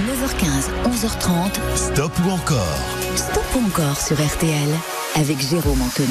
[0.00, 1.60] 9h15, 11h30.
[1.76, 2.78] Stop ou encore?
[3.16, 4.70] Stop ou encore sur RTL
[5.14, 6.08] avec Jérôme Anthony.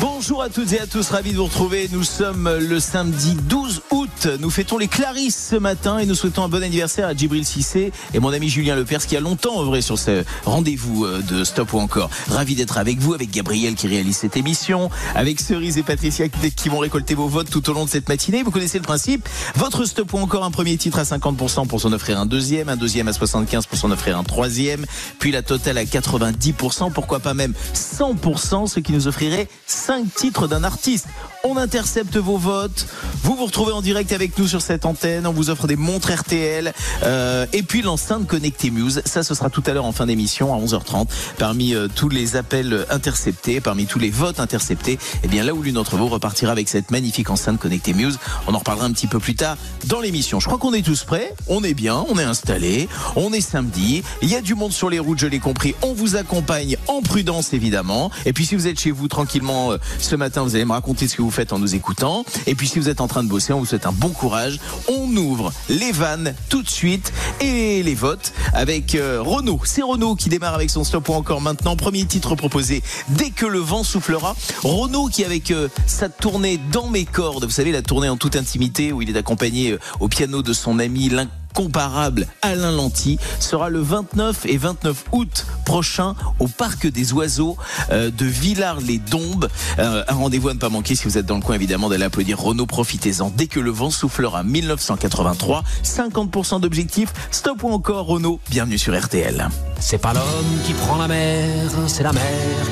[0.00, 1.88] Bonjour à toutes et à tous, ravi de vous retrouver.
[1.92, 4.28] Nous sommes le samedi 12 août.
[4.40, 7.92] Nous fêtons les Clarisses ce matin et nous souhaitons un bon anniversaire à Djibril Cissé
[8.12, 11.72] et mon ami Julien Lepers qui a longtemps œuvré sur ce rendez-vous euh, de Stop
[11.74, 12.10] ou encore.
[12.28, 16.68] Ravi d'être avec vous, avec Gabriel qui réalise cette émission, avec Cerise et Patricia qui
[16.68, 18.42] vont récolter vos votes tout au long de cette matinée.
[18.42, 19.28] Vous connaissez le principe.
[19.56, 22.76] Votre Stop ou encore un premier titre à 50% pour s'en offrir un deuxième, un
[22.76, 24.86] deuxième à 75% pour s'en offrir un troisième,
[25.18, 30.46] puis la totale à 90%, pourquoi pas même 100%, ce qui nous offrirait 5 titres
[30.48, 31.06] d'un artiste.
[31.46, 32.86] On intercepte vos votes.
[33.22, 35.26] Vous vous retrouvez en direct avec nous sur cette antenne.
[35.26, 39.02] On vous offre des montres RTL euh, et puis l'enceinte connectée Muse.
[39.04, 41.06] Ça, ce sera tout à l'heure en fin d'émission à 11h30.
[41.38, 45.62] Parmi euh, tous les appels interceptés, parmi tous les votes interceptés, eh bien là où
[45.62, 48.18] l'une d'entre vous repartira avec cette magnifique enceinte connectée Muse.
[48.46, 50.40] On en reparlera un petit peu plus tard dans l'émission.
[50.40, 51.34] Je crois qu'on est tous prêts.
[51.48, 52.88] On est bien, on est installé.
[53.16, 54.02] On est samedi.
[54.22, 55.74] Il y a du monde sur les routes, je l'ai compris.
[55.82, 58.10] On vous accompagne en prudence évidemment.
[58.24, 61.06] Et puis si vous êtes chez vous tranquillement euh, ce matin, vous allez me raconter
[61.06, 62.24] ce que vous faites en nous écoutant.
[62.46, 64.58] Et puis si vous êtes en train de bosser, on vous souhaite un bon courage.
[64.88, 69.60] On ouvre les vannes tout de suite et les votes avec euh, Renault.
[69.64, 71.76] C'est Renault qui démarre avec son stop ou encore maintenant.
[71.76, 74.36] Premier titre proposé dès que le vent soufflera.
[74.62, 78.36] Renault qui avec euh, sa tournée dans mes cordes, vous savez la tournée en toute
[78.36, 81.08] intimité où il est accompagné euh, au piano de son ami
[81.54, 87.56] comparable Alain Lanty sera le 29 et 29 août prochain au Parc des Oiseaux
[87.90, 89.48] euh, de Villars-les-Dombes.
[89.78, 92.04] Euh, un rendez-vous à ne pas manquer si vous êtes dans le coin évidemment d'aller
[92.04, 92.66] applaudir Renault.
[92.66, 95.62] Profitez-en dès que le vent soufflera 1983.
[95.82, 97.12] 50% d'objectifs.
[97.30, 98.40] Stop ou encore Renault.
[98.50, 99.48] Bienvenue sur RTL.
[99.80, 100.24] C'est pas l'homme
[100.66, 102.22] qui prend la mer, c'est la mer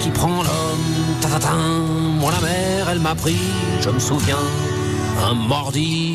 [0.00, 0.82] qui prend l'homme.
[2.20, 3.38] Moi la mer, elle m'a pris,
[3.80, 4.38] je me souviens,
[5.24, 6.14] un mordi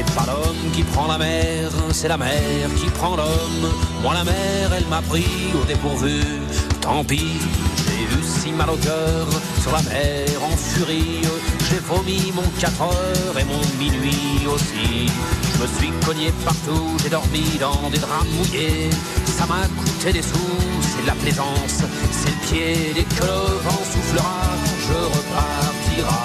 [0.00, 2.30] C'est pas l'homme qui prend la mer, c'est la mer
[2.74, 3.68] qui prend l'homme.
[4.00, 6.22] Moi la mer, elle m'a pris au dépourvu.
[6.80, 7.36] Tant pis,
[7.76, 9.26] j'ai eu si mal au cœur
[9.60, 11.20] sur la mer en furie.
[11.68, 15.10] J'ai vomi mon 4 heures et mon minuit aussi.
[15.52, 18.88] Je me suis cogné partout, j'ai dormi dans des draps mouillés.
[19.26, 22.92] Ça m'a coûté des sous, c'est la plaisance, c'est le pied.
[22.94, 24.40] Dès que le vent soufflera,
[24.80, 26.22] je repartira.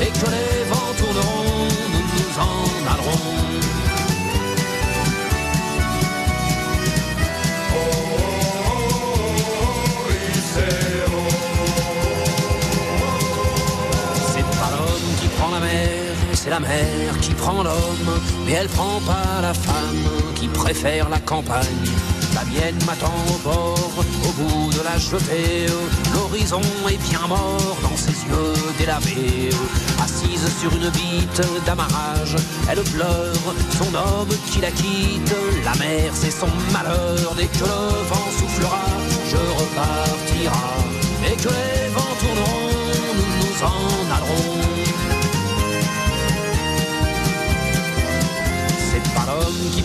[0.00, 2.69] Et que les vents tourneront, nous nous en
[14.32, 18.68] C'est pas l'homme qui prend la mer, c'est la mer qui prend l'homme, mais elle
[18.68, 20.04] prend pas la femme
[20.34, 21.66] qui préfère la campagne.
[22.34, 24.96] La mienne m'attend au bord, au bout la.
[26.14, 29.50] L'horizon est bien mort dans ses yeux délavés.
[30.02, 32.36] Assise sur une bite d'amarrage,
[32.70, 35.34] elle pleure son homme qui la quitte.
[35.64, 37.34] La mer, c'est son malheur.
[37.36, 38.84] Dès que le vent soufflera,
[39.30, 40.74] je repartira.
[41.26, 42.70] Et que les vents tourneront,
[43.16, 43.99] nous nous en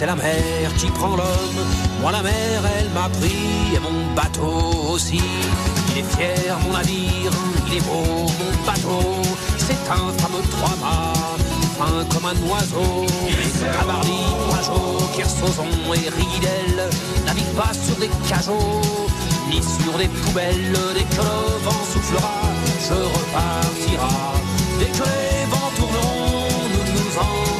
[0.00, 1.60] C'est la mer qui prend l'homme.
[2.00, 5.20] Moi la mer, elle m'a pris et mon bateau aussi.
[5.90, 7.32] Il est fier mon navire,
[7.66, 9.20] il est beau mon bateau.
[9.58, 11.36] C'est un fameux trois-mâts,
[11.76, 13.04] fin comme un oiseau.
[13.78, 16.88] Cabarly, Pajot, Kersozon et Ridel
[17.26, 18.80] naviguent pas sur des cajots,
[19.50, 20.78] ni sur des poubelles.
[20.94, 22.40] Dès que le vent soufflera,
[22.88, 24.14] je repartira.
[24.78, 27.59] Dès que les vents tourneront, nous nous en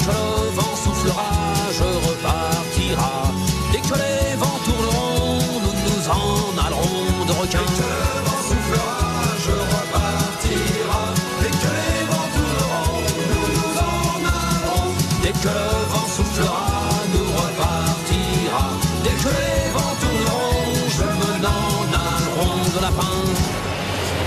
[0.00, 0.79] Dès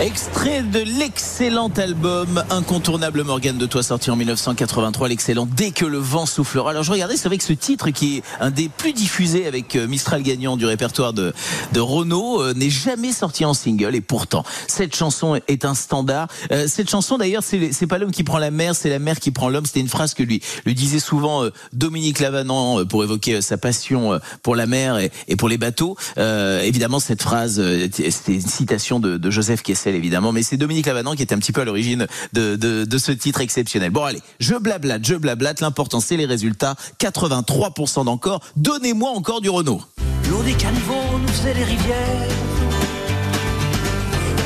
[0.03, 5.97] Extrait de l'excellent album Incontournable Morgane de toi sorti en 1983, l'excellent Dès que le
[5.97, 6.71] vent soufflera.
[6.71, 9.77] Alors je regardais, c'est vrai que ce titre qui est un des plus diffusés avec
[9.77, 11.33] euh, Mistral gagnant du répertoire de,
[11.77, 16.27] Renault euh, n'est jamais sorti en single et pourtant cette chanson est un standard.
[16.51, 19.31] Euh, cette chanson d'ailleurs c'est pas l'homme qui prend la mer, c'est la mer qui
[19.31, 19.65] prend l'homme.
[19.65, 24.65] C'était une phrase que lui disait souvent Dominique Lavanant pour évoquer sa passion pour la
[24.65, 24.99] mer
[25.29, 25.95] et, pour les bateaux.
[26.17, 27.63] Évidemment cette phrase
[27.93, 31.51] c'était une citation de Joseph Kessel évidemment, mais c'est Dominique Lavanant qui était un petit
[31.51, 33.91] peu à l'origine de, de, de ce titre exceptionnel.
[33.91, 39.49] Bon allez, je blablate, je blablate, l'important c'est les résultats, 83% d'encore, donnez-moi encore du
[39.49, 39.81] Renault.
[40.29, 42.27] L'eau des caniveaux nous faisait les rivières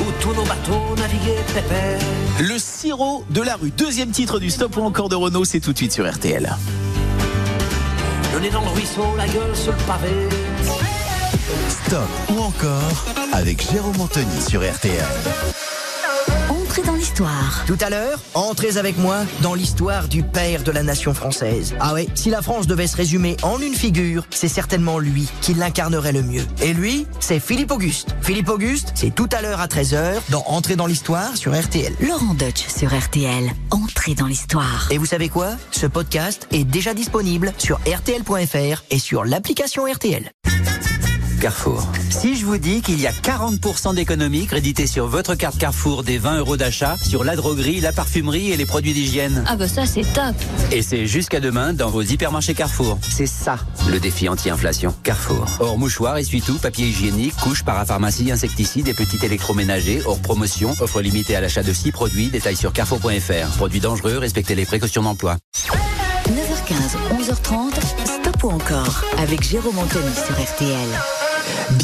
[0.00, 2.00] où tous nos bateaux naviguaient pépère.
[2.40, 5.72] Le sirop de la rue, deuxième titre du stop ou encore de Renault, c'est tout
[5.72, 6.54] de suite sur RTL.
[8.34, 10.87] Le nez dans le ruisseau, la gueule sur le pavé.
[11.68, 15.04] Stop ou encore avec Jérôme Anthony sur RTL.
[16.50, 17.64] Entrez dans l'histoire.
[17.66, 21.74] Tout à l'heure, entrez avec moi dans l'histoire du père de la nation française.
[21.80, 25.54] Ah ouais, si la France devait se résumer en une figure, c'est certainement lui qui
[25.54, 26.44] l'incarnerait le mieux.
[26.62, 28.14] Et lui, c'est Philippe Auguste.
[28.20, 31.94] Philippe Auguste, c'est tout à l'heure à 13h dans Entrez dans l'histoire sur RTL.
[32.06, 33.50] Laurent Deutsch sur RTL.
[33.70, 34.88] Entrez dans l'histoire.
[34.90, 35.52] Et vous savez quoi?
[35.70, 40.30] Ce podcast est déjà disponible sur rtl.fr et sur l'application RTL.
[41.38, 41.86] Carrefour.
[42.10, 46.18] Si je vous dis qu'il y a 40% d'économies créditées sur votre carte Carrefour des
[46.18, 49.44] 20 euros d'achat sur la droguerie, la parfumerie et les produits d'hygiène.
[49.46, 50.34] Ah bah ça c'est top
[50.72, 52.98] Et c'est jusqu'à demain dans vos hypermarchés Carrefour.
[53.08, 53.58] C'est ça,
[53.88, 54.94] le défi anti-inflation.
[55.04, 55.46] Carrefour.
[55.60, 60.02] Hors mouchoir, essuie-tout, papier hygiénique, couches, parapharmacie, insecticides et petits électroménagers.
[60.06, 62.28] Hors promotion, offre limitée à l'achat de 6 produits.
[62.28, 63.56] Détails sur carrefour.fr.
[63.56, 65.36] Produits dangereux, respectez les précautions d'emploi.
[66.28, 67.74] 9h15, 11h30,
[68.04, 71.27] stop ou encore avec Jérôme Anthony sur RTL.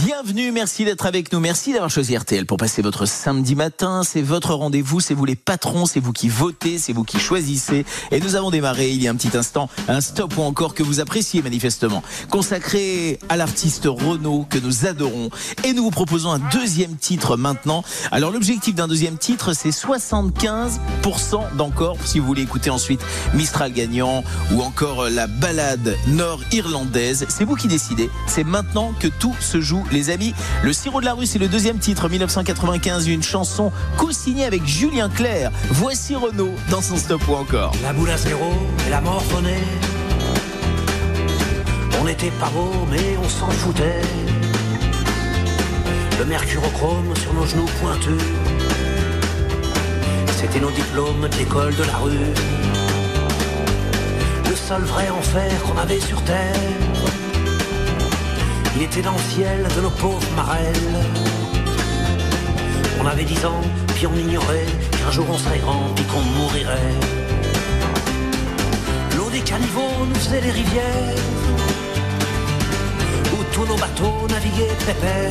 [0.04, 4.02] Bienvenue, merci d'être avec nous, merci d'avoir choisi RTL pour passer votre samedi matin.
[4.02, 7.84] C'est votre rendez-vous, c'est vous les patrons, c'est vous qui votez, c'est vous qui choisissez.
[8.10, 10.82] Et nous avons démarré il y a un petit instant un stop ou encore que
[10.82, 15.30] vous appréciez manifestement, consacré à l'artiste Renaud que nous adorons.
[15.64, 17.84] Et nous vous proposons un deuxième titre maintenant.
[18.10, 23.00] Alors l'objectif d'un deuxième titre, c'est 75% d'encore, si vous voulez écouter ensuite
[23.34, 27.26] Mistral gagnant ou encore la balade nord-irlandaise.
[27.28, 28.10] C'est vous qui décidez.
[28.26, 30.34] C'est maintenant que tout se joue, les amis.
[30.62, 35.08] Le sirop de la rue, c'est le deuxième titre, 1995, une chanson co-signée avec Julien
[35.08, 35.50] Clerc.
[35.70, 37.72] Voici Renaud dans son stop ou encore.
[37.82, 38.52] La boule à zéro
[38.86, 39.62] et la mort renaît.
[42.00, 44.02] On n'était pas beau, mais on s'en foutait.
[46.18, 48.22] Le mercurochrome sur nos genoux pointus.
[50.36, 52.32] C'était nos diplômes de l'école de la rue.
[54.48, 57.23] Le seul vrai enfer qu'on avait sur terre.
[58.76, 60.74] Il était dans le ciel de nos pauvres marelles.
[63.00, 63.60] On avait dix ans,
[63.94, 66.94] puis on ignorait qu'un jour on serait grand, puis qu'on mourirait.
[69.16, 71.14] L'eau des caniveaux nous faisait les rivières,
[73.32, 75.30] où tous nos bateaux naviguaient pépère.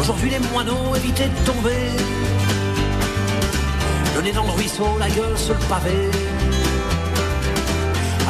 [0.00, 1.88] Aujourd'hui les moineaux évitaient de tomber,
[4.14, 6.10] le nez dans le ruisseau, la gueule sur le pavé.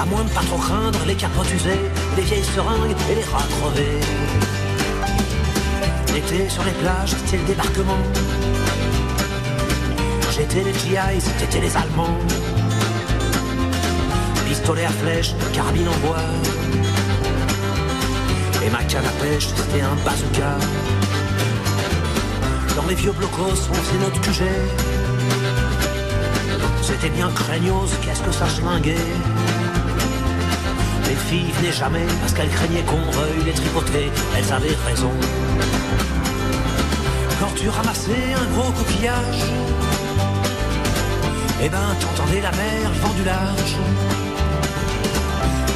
[0.01, 3.47] À moins de pas trop craindre les capotes usées, les vieilles seringues et les rats
[3.61, 4.01] crevés.
[6.13, 7.99] L'été sur les plages, c'était le débarquement.
[10.33, 12.19] J'étais les GIs, t'étais les Allemands.
[14.47, 16.17] Pistolet à flèche, carabine en bois.
[18.65, 20.57] Et ma canne à pêche, c'était un bazooka.
[22.77, 24.45] Dans les vieux blocos, on faisait notre QG.
[26.83, 28.97] C'était bien craignos, qu'est-ce que ça schlinguait.
[31.15, 35.13] Les filles venaient jamais parce qu'elles craignaient qu'on veuille les tripoter, elles avaient raison.
[37.39, 39.45] Quand tu ramassais un gros coquillage,
[41.63, 43.77] eh ben t'entendais la mer, le vent du large.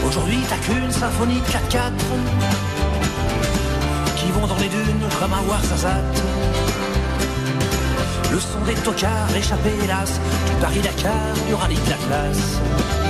[0.05, 1.93] Aujourd'hui, t'as qu'une symphonie de 4-4
[4.17, 5.43] qui vont dans les dunes comme un.
[8.33, 11.13] Le son des tocards échappé, hélas, du Paris-Dakar,
[11.47, 13.08] du rallye de l'Atlas.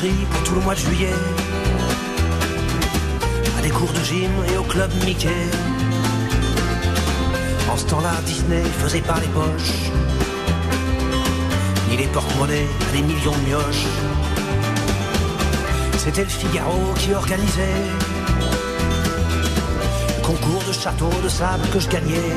[0.00, 1.12] Pour tout le mois de juillet
[3.58, 5.28] à des cours de gym et au club Mickey.
[7.68, 9.90] En ce temps-là, Disney faisait pas les poches,
[11.90, 13.86] ni les porte-monnaies à des millions de mioches.
[15.98, 17.82] C'était le Figaro qui organisait
[20.16, 22.32] le concours de château de sable que je gagnais.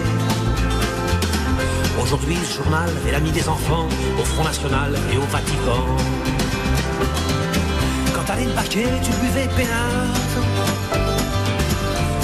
[2.02, 3.88] Aujourd'hui, ce journal est l'ami des enfants
[4.20, 5.86] au Front National et au Vatican.
[8.72, 10.16] Tu buvais peinard.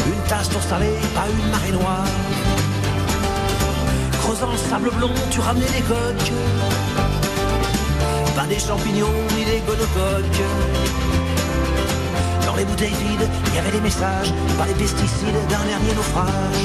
[0.08, 2.08] Une tasse d'eau salée, pas une marée noire.
[4.14, 6.32] Creusant le sable blond, tu ramenais des coques.
[8.36, 10.42] Pas des champignons ni des gonocoques.
[12.46, 16.64] Dans les bouteilles vides, il y avait des messages, pas les pesticides d'un dernier naufrage.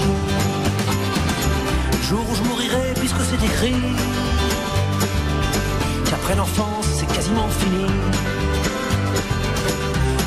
[2.09, 3.83] Jour où je mourirai, puisque c'est écrit
[6.09, 7.87] qu'après l'enfance, c'est quasiment fini.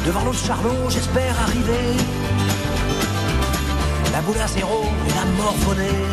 [0.06, 1.98] Devant l'autre Charlot, j'espère arriver.
[4.12, 6.06] La boule à zéro et la morphonnée.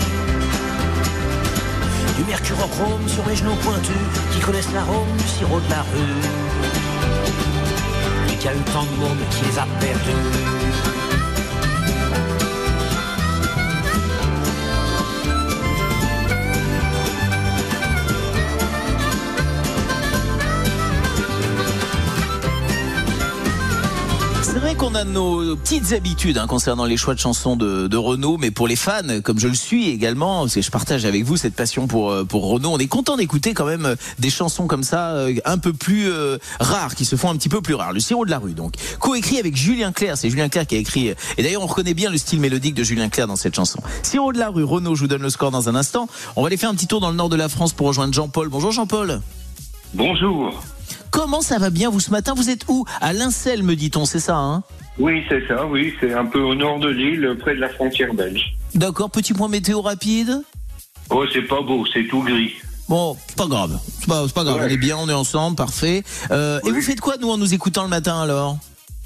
[2.16, 3.94] Du mercurochrome sur les genoux pointus
[4.32, 6.20] qui connaissent l'arôme du sirop de la rue.
[8.28, 11.11] Lui qui a eu tant de monde qui les a perdus.
[24.76, 28.68] Qu'on a nos petites habitudes hein, concernant les choix de chansons de, Renault, mais pour
[28.68, 31.86] les fans, comme je le suis également, parce que je partage avec vous cette passion
[31.86, 35.10] pour euh, pour Renault, on est content d'écouter quand même euh, des chansons comme ça,
[35.10, 36.10] euh, un peu plus
[36.60, 37.92] rares, qui se font un petit peu plus rares.
[37.92, 40.78] Le sirop de la rue, donc coécrit avec Julien Clerc, c'est Julien Clerc qui a
[40.78, 41.08] écrit.
[41.08, 43.80] Et d'ailleurs, on reconnaît bien le style mélodique de Julien Clerc dans cette chanson.
[44.02, 46.08] Sirop de la rue, Renault, je vous donne le score dans un instant.
[46.36, 48.14] On va aller faire un petit tour dans le nord de la France pour rejoindre
[48.14, 48.48] Jean-Paul.
[48.48, 49.20] Bonjour Jean-Paul.
[49.94, 50.62] Bonjour.
[51.12, 52.86] Comment ça va bien vous ce matin Vous êtes où?
[53.02, 54.62] À Lincel, me dit-on, c'est ça hein?
[54.98, 58.12] Oui, c'est ça, oui, c'est un peu au nord de l'île, près de la frontière
[58.14, 58.56] belge.
[58.74, 60.42] D'accord, petit point météo rapide?
[61.10, 62.52] Oh, c'est pas beau, c'est tout gris.
[62.88, 63.78] Bon, c'est pas grave.
[64.00, 64.56] C'est pas, grave.
[64.56, 64.62] Ouais.
[64.64, 66.02] On est bien, on est ensemble, parfait.
[66.30, 68.56] Euh, Et vous faites quoi, nous, en nous écoutant le matin, alors?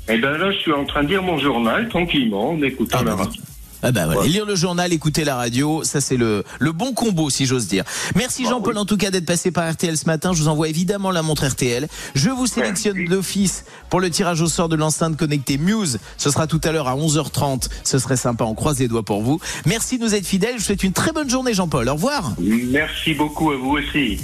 [0.09, 3.05] Eh ben là, je suis en train de lire mon journal, tranquillement, en écoutant Ah,
[3.05, 3.43] la radio.
[3.89, 4.21] Ah bah voilà.
[4.23, 4.29] Ouais.
[4.29, 7.85] Lire le journal, écouter la radio, ça c'est le, le bon combo, si j'ose dire.
[8.15, 8.81] Merci Ah, Jean-Paul, oui.
[8.81, 10.33] en tout cas, d'être passé par RTL ce matin.
[10.33, 11.87] Je vous envoie évidemment la montre RTL.
[12.15, 15.99] Je vous sélectionne d'office pour le tirage au sort de l'enceinte connectée Muse.
[16.19, 17.69] Ce sera tout à l'heure à 11h30.
[17.85, 19.39] Ce serait sympa, on croise les doigts pour vous.
[19.67, 20.55] Merci de nous être fidèles.
[20.55, 21.89] Je vous souhaite une très bonne journée, Jean-Paul.
[21.89, 22.35] Au revoir.
[22.41, 24.19] Merci beaucoup à vous aussi.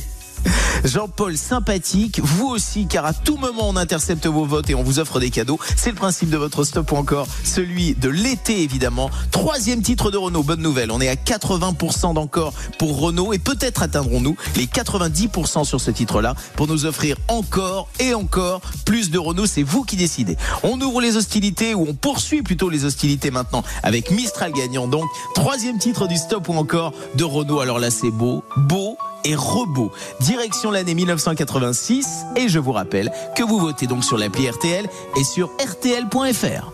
[0.84, 4.98] Jean-Paul sympathique, vous aussi, car à tout moment on intercepte vos votes et on vous
[4.98, 5.58] offre des cadeaux.
[5.76, 9.10] C'est le principe de votre stop ou encore celui de l'été évidemment.
[9.30, 10.90] Troisième titre de Renault, bonne nouvelle.
[10.90, 16.34] On est à 80% d'encore pour Renault et peut-être atteindrons-nous les 90% sur ce titre-là
[16.56, 19.46] pour nous offrir encore et encore plus de Renault.
[19.46, 20.36] C'est vous qui décidez.
[20.62, 24.88] On ouvre les hostilités ou on poursuit plutôt les hostilités maintenant avec Mistral gagnant.
[24.88, 27.60] Donc troisième titre du stop ou encore de Renault.
[27.60, 29.90] Alors là c'est beau, beau et Rebeau.
[30.20, 35.24] Direction l'année 1986 et je vous rappelle que vous votez donc sur l'appli RTL et
[35.24, 36.72] sur rtl.fr.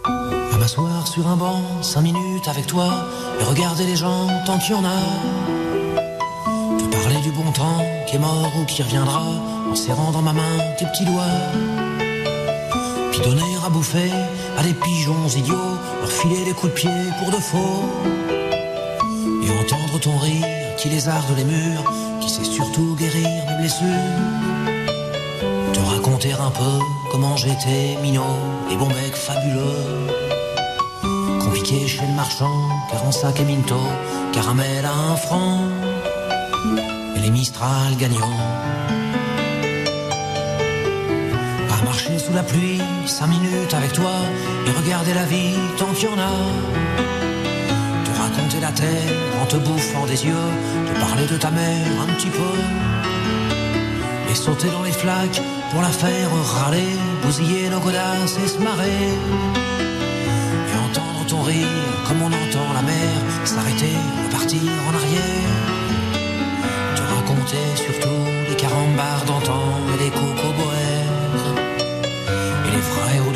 [0.53, 2.89] À m'asseoir sur un banc, cinq minutes avec toi,
[3.41, 4.99] et regarder les gens tant qu'il y en a.
[6.79, 9.23] Te parler du bon temps qui est mort ou qui reviendra,
[9.71, 11.23] en serrant dans ma main tes petits doigts.
[13.13, 14.11] Puis donner à bouffer
[14.57, 17.85] à des pigeons idiots, leur filer des coups de pied pour de faux.
[19.45, 21.93] Et entendre ton rire qui lézarde les murs,
[22.29, 23.87] sait surtout guérir mes blessures.
[25.73, 26.79] Te raconter un peu
[27.11, 28.23] comment j'étais minot
[28.71, 30.09] et bon mec fabuleux.
[31.41, 33.81] Compliqué chez le marchand, car en sac et minto,
[34.33, 35.61] caramel à un franc.
[37.17, 38.41] Et les Mistral gagnants.
[41.71, 44.13] À marcher sous la pluie, cinq minutes avec toi,
[44.67, 47.38] et regarder la vie tant qu'il y en a
[48.29, 50.51] raconter la terre en te bouffant des yeux,
[50.87, 52.55] te parler de ta mère un petit peu,
[54.31, 56.93] et sauter dans les flaques pour la faire râler,
[57.23, 59.05] bousiller nos godasses et se marrer,
[60.71, 65.55] et entendre ton rire comme on entend la mer s'arrêter, repartir en arrière,
[66.97, 71.47] te raconter surtout les carambars d'antan et les cocoboères,
[72.67, 73.33] et les frères au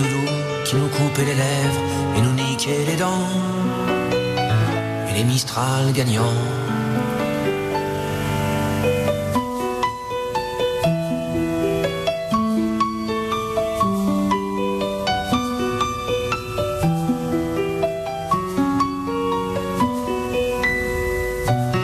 [0.64, 1.80] qui nous coupaient les lèvres
[2.16, 3.71] et nous niquaient les dents.
[5.24, 6.22] Mistral gagnants.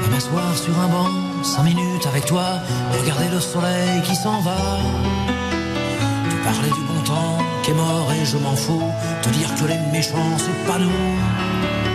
[0.05, 1.07] À m'asseoir sur un banc,
[1.43, 2.43] cinq minutes avec toi,
[3.01, 4.57] regarder le soleil qui s'en va.
[6.31, 8.83] Te parler du bon temps qui est mort et je m'en fous.
[9.23, 11.88] Te dire que les méchants, c'est pas nous.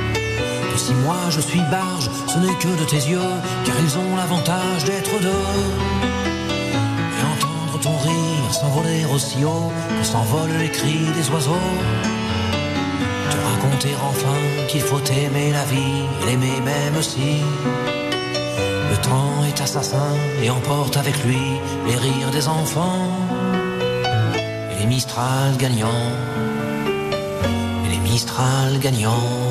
[0.86, 4.84] Si moi je suis barge, ce n'est que de tes yeux, car ils ont l'avantage
[4.84, 5.48] d'être deux.
[7.18, 11.70] Et entendre ton rire s'envoler aussi haut que s'envolent les cris des oiseaux.
[13.32, 17.40] Te raconter enfin qu'il faut aimer la vie, l'aimer même si.
[18.92, 20.12] Le temps est assassin
[20.44, 21.44] et emporte avec lui
[21.88, 23.08] les rires des enfants
[24.70, 26.12] et les Mistral gagnants
[27.86, 29.43] et les Mistral gagnants.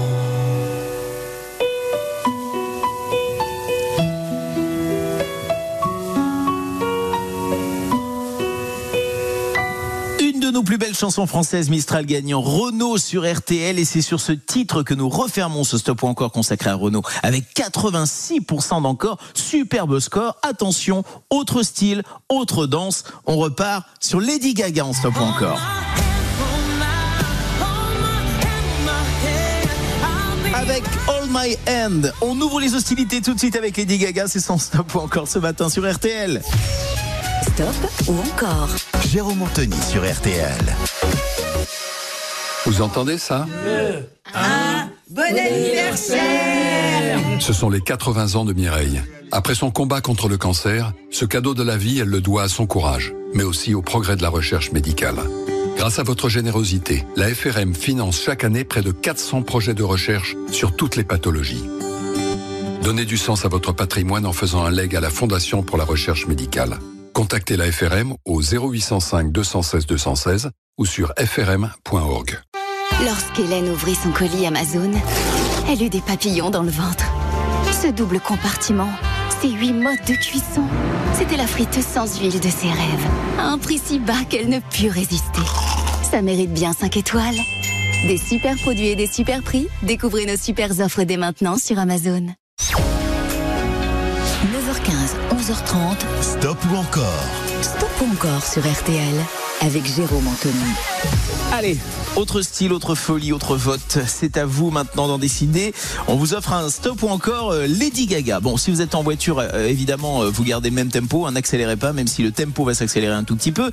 [11.02, 15.64] Chansons françaises, Mistral gagnant, Renault sur RTL, et c'est sur ce titre que nous refermons
[15.64, 20.36] ce stop ou encore consacré à Renault, avec 86% d'encore, superbe score.
[20.44, 25.58] Attention, autre style, autre danse, on repart sur Lady Gaga en stop ou encore.
[30.54, 34.38] Avec All My Hand, on ouvre les hostilités tout de suite avec Lady Gaga, c'est
[34.38, 36.40] son stop ou encore ce matin sur RTL.
[37.42, 37.74] Stop
[38.06, 38.68] ou encore
[39.10, 40.76] Jérôme Anthony sur RTL.
[42.66, 43.46] Vous entendez ça?
[45.10, 49.02] Bon anniversaire Ce sont les 80 ans de Mireille.
[49.30, 52.48] Après son combat contre le cancer, ce cadeau de la vie, elle le doit à
[52.48, 55.16] son courage, mais aussi au progrès de la recherche médicale.
[55.76, 60.36] Grâce à votre générosité, la FRM finance chaque année près de 400 projets de recherche
[60.50, 61.64] sur toutes les pathologies.
[62.82, 65.84] Donnez du sens à votre patrimoine en faisant un leg à la Fondation pour la
[65.84, 66.78] recherche médicale.
[67.14, 72.40] Contactez la FRM au 0805 216 216 ou sur frm.org.
[73.04, 74.90] Lorsqu'Hélène ouvrit son colis Amazon,
[75.68, 77.04] elle eut des papillons dans le ventre.
[77.82, 78.88] Ce double compartiment,
[79.40, 80.64] ces huit modes de cuisson,
[81.14, 83.06] c'était la friteuse sans huile de ses rêves,
[83.38, 85.42] à un prix si bas qu'elle ne put résister.
[86.10, 87.38] Ça mérite bien 5 étoiles.
[88.06, 92.26] Des super produits et des super prix, découvrez nos super offres dès maintenant sur Amazon.
[95.42, 97.24] 9h15, 11h30, Stop ou encore.
[97.62, 100.74] Stop ou encore sur RTL avec Jérôme Anthony.
[101.52, 101.76] Allez,
[102.16, 103.98] autre style, autre folie, autre vote.
[104.06, 105.74] C'est à vous maintenant d'en décider.
[106.08, 108.40] On vous offre un stop ou encore euh, Lady Gaga.
[108.40, 111.32] Bon, si vous êtes en voiture, euh, évidemment, euh, vous gardez le même tempo, hein,
[111.32, 113.70] n'accélérez pas, même si le tempo va s'accélérer un tout petit peu.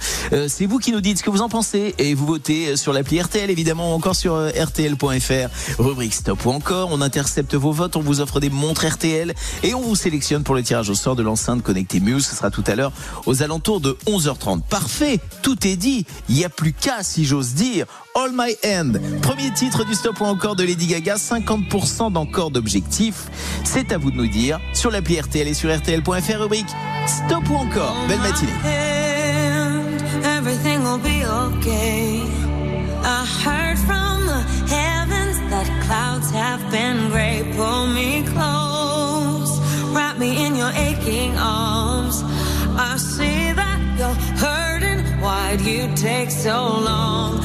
[0.47, 3.19] C'est vous qui nous dites ce que vous en pensez et vous votez sur l'appli
[3.19, 5.79] RTL, évidemment, ou encore sur RTL.fr.
[5.79, 6.89] Rubrique stop ou encore.
[6.91, 10.53] On intercepte vos votes, on vous offre des montres RTL et on vous sélectionne pour
[10.53, 12.27] le tirage au sort de l'enceinte connectée Muse.
[12.27, 12.91] Ce sera tout à l'heure
[13.25, 14.61] aux alentours de 11h30.
[14.63, 16.05] Parfait, tout est dit.
[16.29, 17.85] Il n'y a plus qu'à, si j'ose dire.
[18.15, 19.01] All My Hand.
[19.21, 23.27] Premier titre du stop ou encore de Lady Gaga, 50% d'encore d'objectifs.
[23.63, 26.69] C'est à vous de nous dire sur l'appli RTL et sur RTL.fr rubrique
[27.07, 27.95] stop ou encore.
[28.07, 28.51] Belle matinée.
[30.23, 32.21] Everything will be okay.
[33.03, 37.43] I heard from the heavens that clouds have been gray.
[37.55, 39.59] Pull me close,
[39.93, 42.23] wrap me in your aching arms.
[42.77, 42.97] I
[45.57, 47.41] You take so long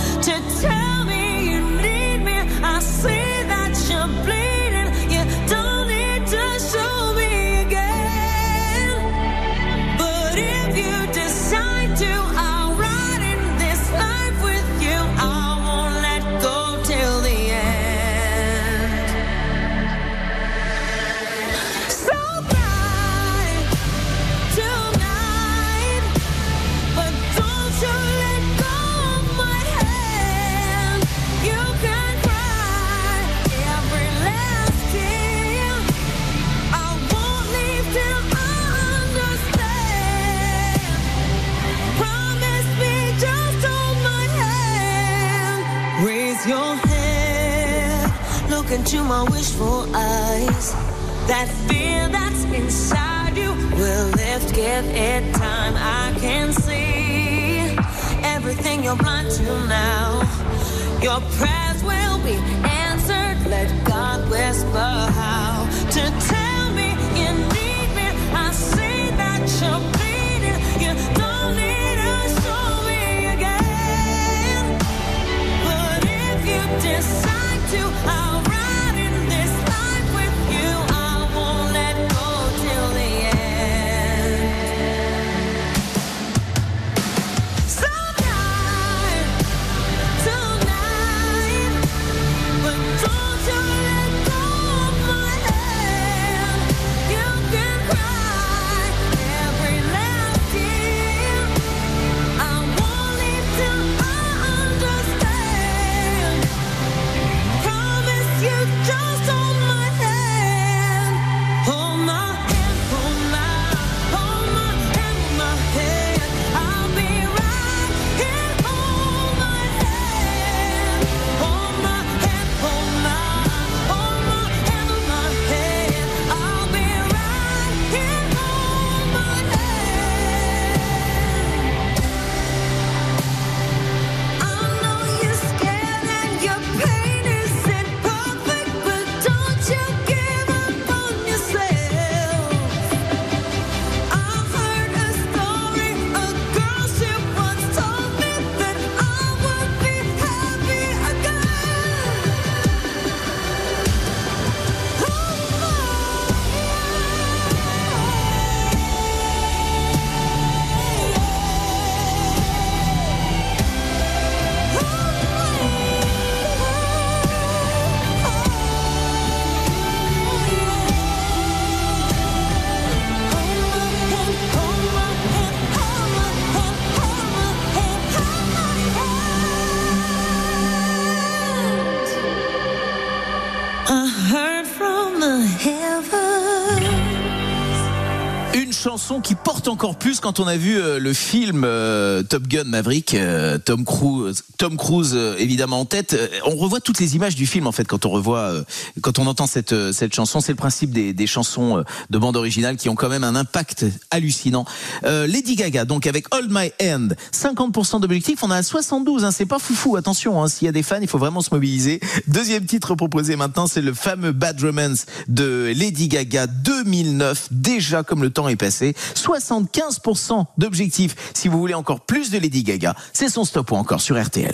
[189.69, 193.85] encore plus quand on a vu euh, le film euh, Top Gun Maverick, euh, Tom
[193.85, 196.15] Cruise, Tom Cruise euh, évidemment en tête.
[196.15, 198.65] Euh, On revoit toutes les images du film en fait quand on revoit, euh,
[199.01, 200.41] quand on entend cette cette chanson.
[200.41, 203.87] C'est le principe des, des chansons de bande originale qui ont quand même un impact
[204.11, 204.65] hallucinant.
[205.05, 209.25] Euh, Lady Gaga donc avec Hold My Hand, 50% d'objectifs, on a 72.
[209.25, 209.97] Hein, c'est pas foufou.
[209.97, 212.01] Attention, hein, s'il y a des fans, il faut vraiment se mobiliser.
[212.27, 217.49] Deuxième titre proposé maintenant, c'est le fameux Bad Romance de Lady Gaga 2009.
[217.51, 221.15] Déjà comme le temps est passé, 75% d'objectifs.
[221.35, 224.54] Si vous voulez encore plus de Lady Gaga, c'est son stop ou encore sur RTL.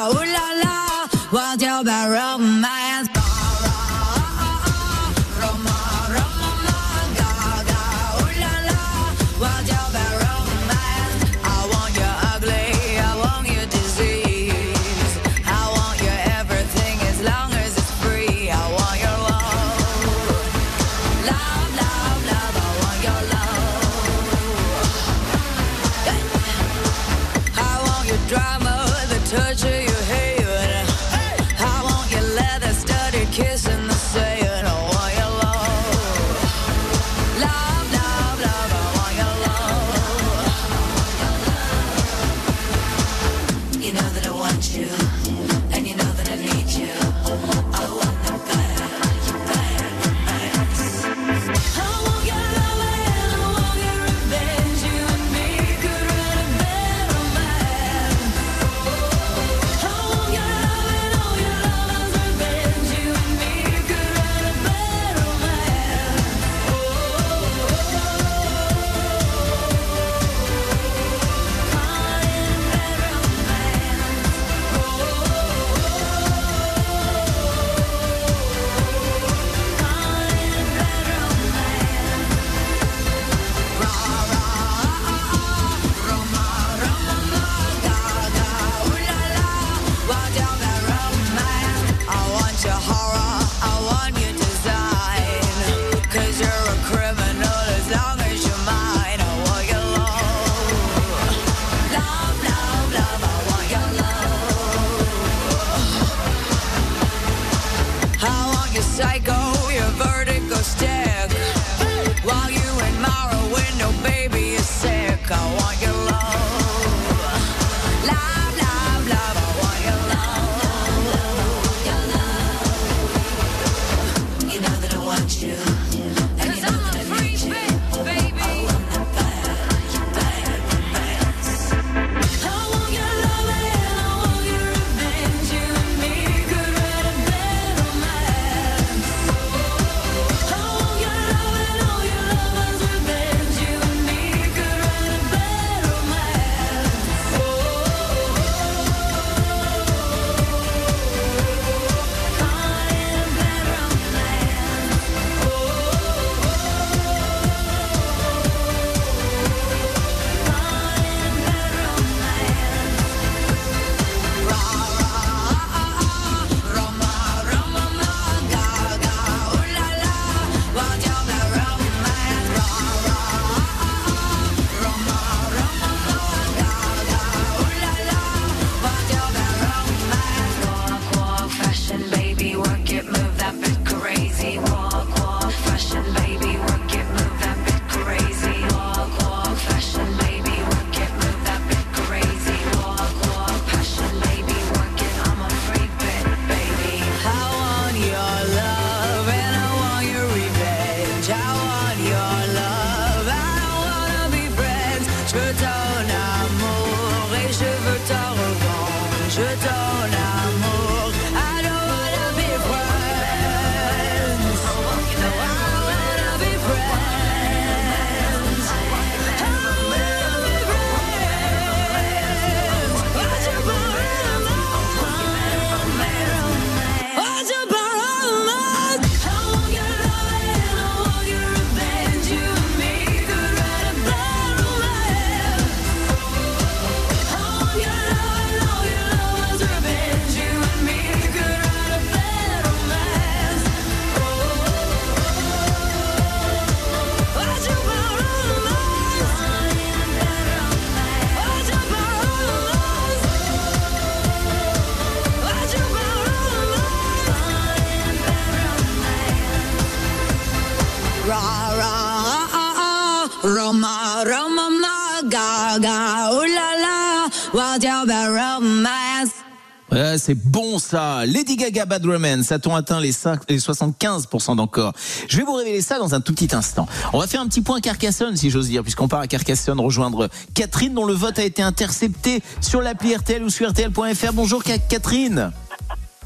[270.21, 271.25] c'est bon ça.
[271.25, 274.93] Lady Gaga Bad Romance, a-t-on atteint les, 5, les 75% d'encore?
[275.27, 276.87] Je vais vous révéler ça dans un tout petit instant.
[277.11, 280.29] On va faire un petit point Carcassonne, si j'ose dire, puisqu'on part à Carcassonne rejoindre
[280.53, 284.33] Catherine, dont le vote a été intercepté sur l'appli RTL ou sur RTL.fr.
[284.33, 285.51] Bonjour Ca- Catherine.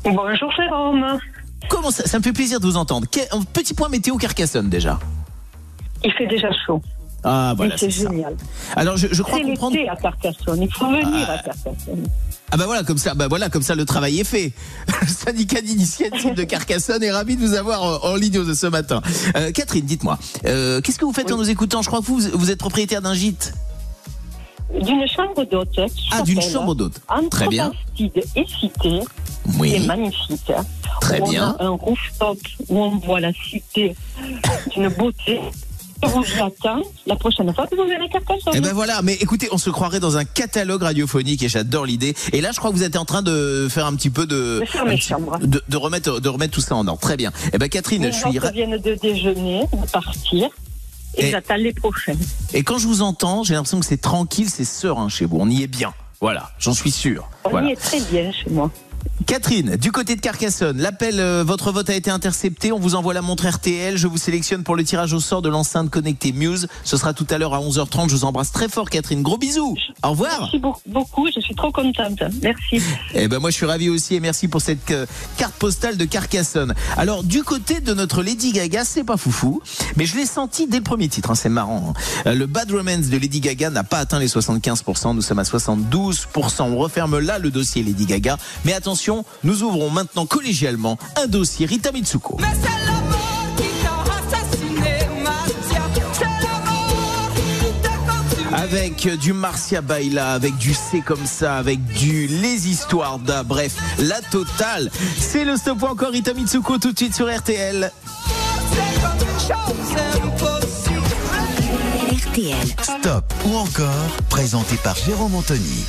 [0.03, 1.17] Bonjour Jérôme.
[1.69, 3.08] Comment ça Ça me fait plaisir de vous entendre.
[3.53, 4.99] Petit point météo Carcassonne déjà.
[6.03, 6.81] Il fait déjà chaud.
[7.27, 7.75] Ah voilà.
[7.77, 8.09] c'est c'est ça.
[8.11, 8.35] génial.
[8.75, 9.75] Alors je, je crois C'est comprendre.
[9.91, 10.61] à Carcassonne.
[10.61, 12.07] Il faut venir à Carcassonne.
[12.51, 14.53] Ah bah voilà comme ça, bah voilà comme ça le travail est fait.
[15.01, 18.67] Le syndicat d'initiative de Carcassonne est ravi de vous avoir en, en ligne de ce
[18.67, 19.01] matin.
[19.35, 21.81] Euh, Catherine, dites-moi, euh, qu'est-ce que vous faites en nous écoutant?
[21.81, 23.53] Je crois que vous, vous êtes propriétaire d'un gîte.
[24.81, 25.79] D'une chambre d'hôte.
[26.11, 26.99] Ah, d'une chambre d'hôte.
[27.31, 27.71] Très bien.
[27.99, 28.11] Et
[28.59, 28.99] Cité.
[29.59, 29.69] Oui.
[29.71, 30.51] Qui est magnifique.
[31.01, 31.55] Très on bien.
[31.59, 32.38] a un rooftop
[32.69, 33.95] où on voit la cité
[34.73, 35.39] d'une beauté.
[36.03, 36.23] Je vous
[37.08, 38.53] la prochaine fois que vous venez à Carcassonne.
[38.53, 42.15] Eh ben voilà, mais écoutez, on se croirait dans un catalogue radiophonique et j'adore l'idée.
[42.34, 44.60] Et là, je crois que vous êtes en train de faire un petit peu de
[44.62, 45.38] De faire mes chambres.
[45.39, 46.99] de, de remettre de remettre tout ça en ordre.
[47.01, 47.31] Très bien.
[47.53, 50.49] Eh ben Catherine, Les je suis viennent de déjeuner, de partir.
[51.17, 52.19] Et, Et- j'attends les prochaines.
[52.53, 55.38] et quand je vous entends, j'ai l'impression que c'est tranquille, c'est serein chez vous.
[55.39, 55.93] On y est bien.
[56.21, 57.29] Voilà, j'en suis sûr.
[57.45, 57.69] On Voilà.
[57.69, 58.69] y est très bien chez moi.
[59.25, 62.71] Catherine, du côté de Carcassonne, l'appel, euh, votre vote a été intercepté.
[62.73, 63.97] On vous envoie la montre RTL.
[63.97, 66.67] Je vous sélectionne pour le tirage au sort de l'enceinte connectée Muse.
[66.84, 68.10] Ce sera tout à l'heure à 11h30.
[68.10, 69.21] Je vous embrasse très fort, Catherine.
[69.23, 69.78] Gros bisous.
[70.04, 70.41] Au revoir.
[70.41, 72.21] Merci beau- beaucoup, je suis trop contente.
[72.43, 72.82] Merci.
[73.13, 75.06] Eh ben moi je suis ravi aussi et merci pour cette euh,
[75.38, 76.73] carte postale de Carcassonne.
[76.97, 79.62] Alors du côté de notre Lady Gaga, c'est pas foufou,
[79.95, 81.93] mais je l'ai senti dès le premier titre, hein, c'est marrant.
[81.95, 82.30] hein.
[82.30, 85.43] Euh, Le Bad Romance de Lady Gaga n'a pas atteint les 75%, nous sommes à
[85.43, 86.63] 72%.
[86.63, 89.04] On referme là le dossier Lady Gaga, mais attention,
[89.43, 92.37] nous ouvrons maintenant collégialement un dossier Rita Mitsuko.
[92.39, 95.81] Mais c'est l'amour qui t'a assassiné, Mathia.
[96.13, 98.55] C'est l'amour qui t'a consumé.
[98.55, 103.43] Avec euh, du Marcia Baila, avec du C'est comme ça, avec du Les Histoires d'A,
[103.43, 104.89] bref, la totale.
[105.19, 107.91] C'est le stop ou encore Rita Mitsuko tout de suite sur RTL.
[112.11, 112.67] RTL.
[112.81, 115.85] Stop ou encore, présenté par Jérôme Anthony.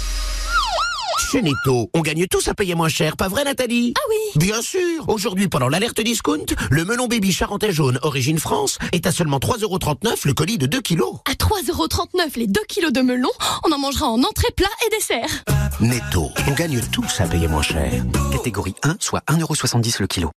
[1.18, 3.94] Chez Netto, on gagne tous à payer moins cher, pas vrai Nathalie?
[3.96, 8.78] Ah oui Bien sûr Aujourd'hui, pendant l'alerte discount, le melon baby charentais jaune origine France
[8.92, 11.14] est à seulement 3,39€ le colis de 2 kilos.
[11.24, 13.30] À 3,39€ les 2 kilos de melon,
[13.64, 15.42] on en mangera en entrée, plat et dessert.
[15.80, 17.90] Netto, on gagne tous à payer moins cher.
[18.32, 20.30] Catégorie 1, soit 1,70€ le kilo.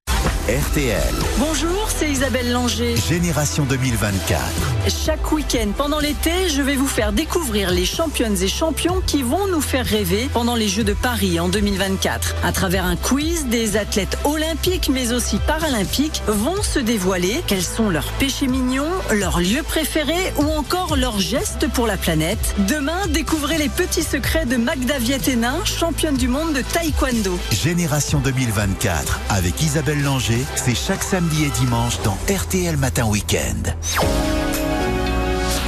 [0.48, 2.96] RTL, Bonjour, c'est Isabelle Langer.
[2.98, 4.42] Génération 2024.
[4.88, 9.46] Chaque week-end pendant l'été, je vais vous faire découvrir les championnes et champions qui vont
[9.46, 12.36] nous faire rêver pendant les Jeux de Paris en 2024.
[12.44, 17.90] À travers un quiz, des athlètes olympiques mais aussi paralympiques vont se dévoiler quels sont
[17.90, 22.56] leurs péchés mignons, leurs lieux préférés ou encore leurs gestes pour la planète?
[22.70, 24.96] Demain, découvrez les petits secrets de Magda
[25.66, 27.40] championne du monde de taekwondo.
[27.52, 33.72] Génération 2024 avec Isabelle Langer, c'est chaque samedi et dimanche dans RTL Matin Week-end.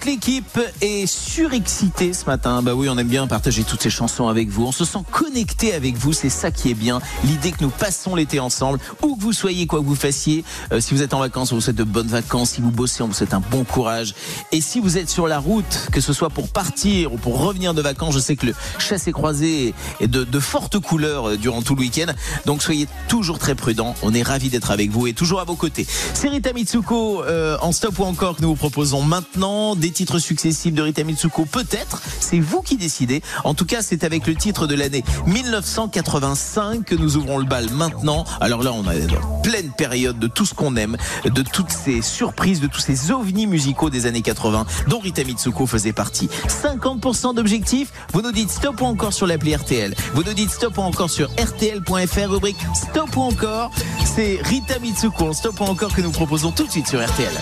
[0.00, 2.62] Toute l'équipe est surexcitée ce matin.
[2.62, 4.64] Bah oui, on aime bien partager toutes ces chansons avec vous.
[4.64, 7.02] On se sent connecté avec vous, c'est ça qui est bien.
[7.22, 10.42] L'idée que nous passons l'été ensemble, où que vous soyez, quoi que vous fassiez.
[10.72, 12.52] Euh, si vous êtes en vacances, on vous souhaite de bonnes vacances.
[12.52, 14.14] Si vous bossez, on vous souhaite un bon courage.
[14.52, 17.74] Et si vous êtes sur la route, que ce soit pour partir ou pour revenir
[17.74, 21.60] de vacances, je sais que le chassé croisé est de, de fortes couleurs euh, durant
[21.60, 22.10] tout le week-end.
[22.46, 23.94] Donc soyez toujours très prudents.
[24.00, 25.86] On est ravis d'être avec vous et toujours à vos côtés.
[26.14, 29.76] C'est Rita Mitsuko euh, en stop ou encore que nous vous proposons maintenant.
[29.90, 32.00] Titres successifs de Rita Mitsuko, peut-être.
[32.20, 33.22] C'est vous qui décidez.
[33.44, 37.70] En tout cas, c'est avec le titre de l'année 1985 que nous ouvrons le bal
[37.70, 38.24] maintenant.
[38.40, 42.02] Alors là, on est en pleine période de tout ce qu'on aime, de toutes ces
[42.02, 46.28] surprises, de tous ces ovnis musicaux des années 80 dont Rita Mitsuko faisait partie.
[46.48, 47.92] 50% d'objectifs.
[48.12, 49.94] Vous nous dites stop ou encore sur l'appli RTL.
[50.14, 53.70] Vous nous dites stop encore sur RTL.fr, rubrique stop ou encore.
[54.04, 57.32] C'est Rita Mitsuko en stop ou encore que nous proposons tout de suite sur RTL.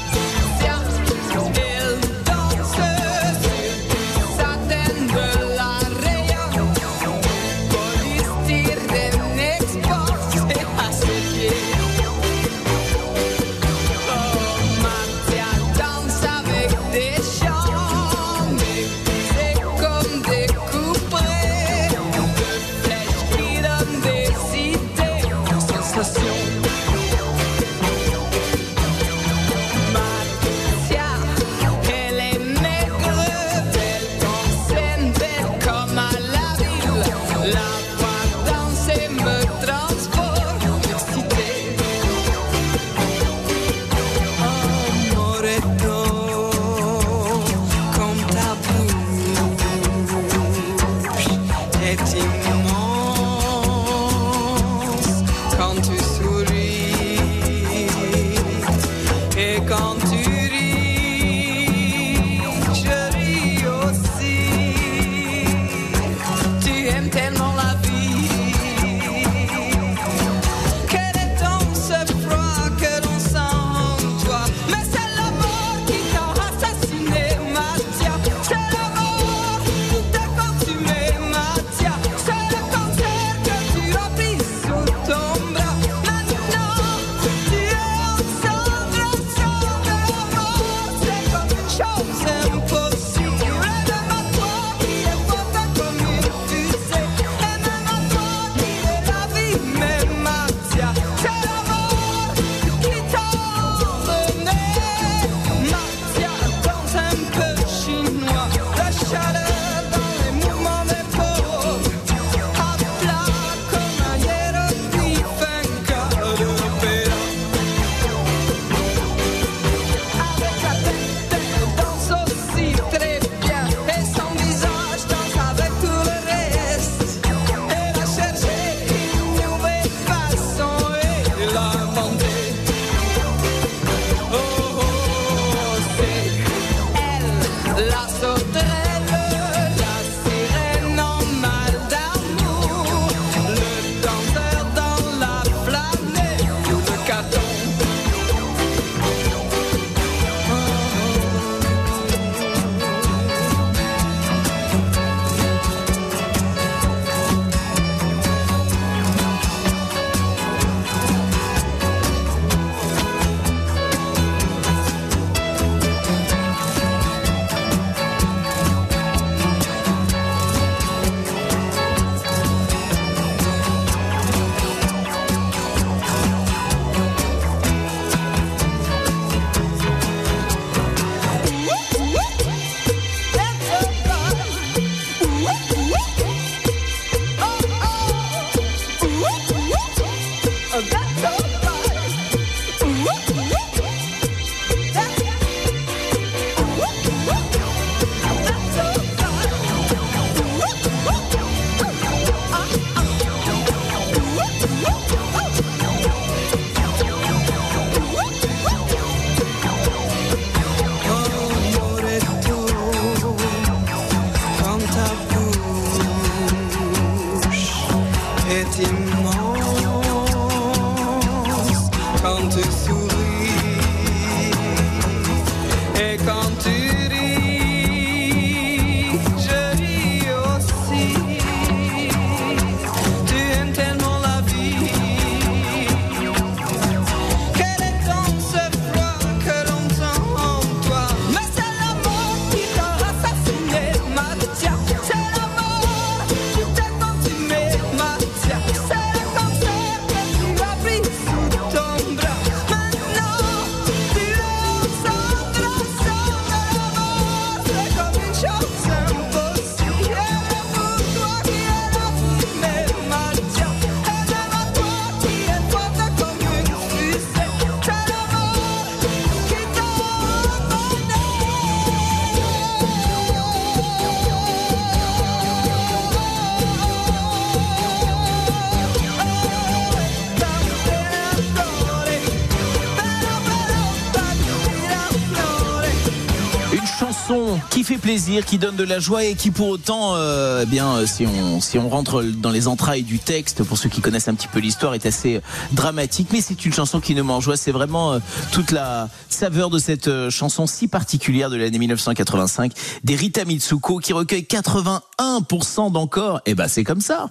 [287.88, 291.06] Fait plaisir, qui donne de la joie et qui pour autant, euh, eh bien, euh,
[291.06, 294.34] si on si on rentre dans les entrailles du texte, pour ceux qui connaissent un
[294.34, 295.40] petit peu l'histoire, est assez
[295.72, 296.28] dramatique.
[296.30, 297.56] Mais c'est une chanson qui nous met en joie.
[297.56, 298.18] C'est vraiment euh,
[298.52, 302.72] toute la saveur de cette euh, chanson si particulière de l'année 1985
[303.04, 306.42] des Rita Mitsuko qui recueille 81% d'encore.
[306.44, 307.30] Et ben c'est comme ça.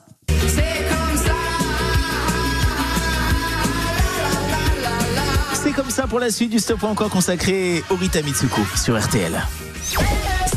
[5.54, 9.40] C'est comme ça pour la suite du Stop encore consacré au Rita Mitsuko sur RTL.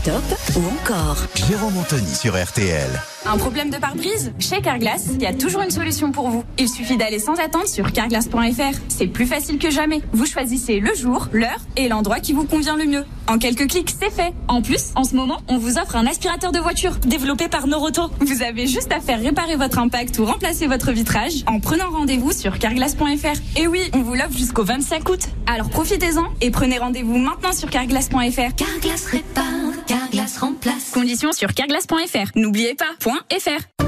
[0.03, 0.23] Stop
[0.57, 2.89] ou encore Jérôme Anthony sur RTL.
[3.27, 6.43] Un problème de pare-brise Chez Carglass, il y a toujours une solution pour vous.
[6.57, 8.79] Il suffit d'aller sans attendre sur carglass.fr.
[8.89, 10.01] C'est plus facile que jamais.
[10.13, 13.05] Vous choisissez le jour, l'heure et l'endroit qui vous convient le mieux.
[13.27, 14.33] En quelques clics, c'est fait.
[14.49, 18.11] En plus, en ce moment, on vous offre un aspirateur de voiture développé par Noroto.
[18.21, 22.33] Vous avez juste à faire réparer votre impact ou remplacer votre vitrage en prenant rendez-vous
[22.33, 23.61] sur carglass.fr.
[23.61, 25.21] Et oui, on vous l'offre jusqu'au 25 août.
[25.47, 28.55] Alors profitez-en et prenez rendez-vous maintenant sur carglass.fr.
[28.57, 29.60] Carglass répare.
[30.93, 32.30] Conditions sur carglass.fr.
[32.36, 33.84] N'oubliez pas, .fr.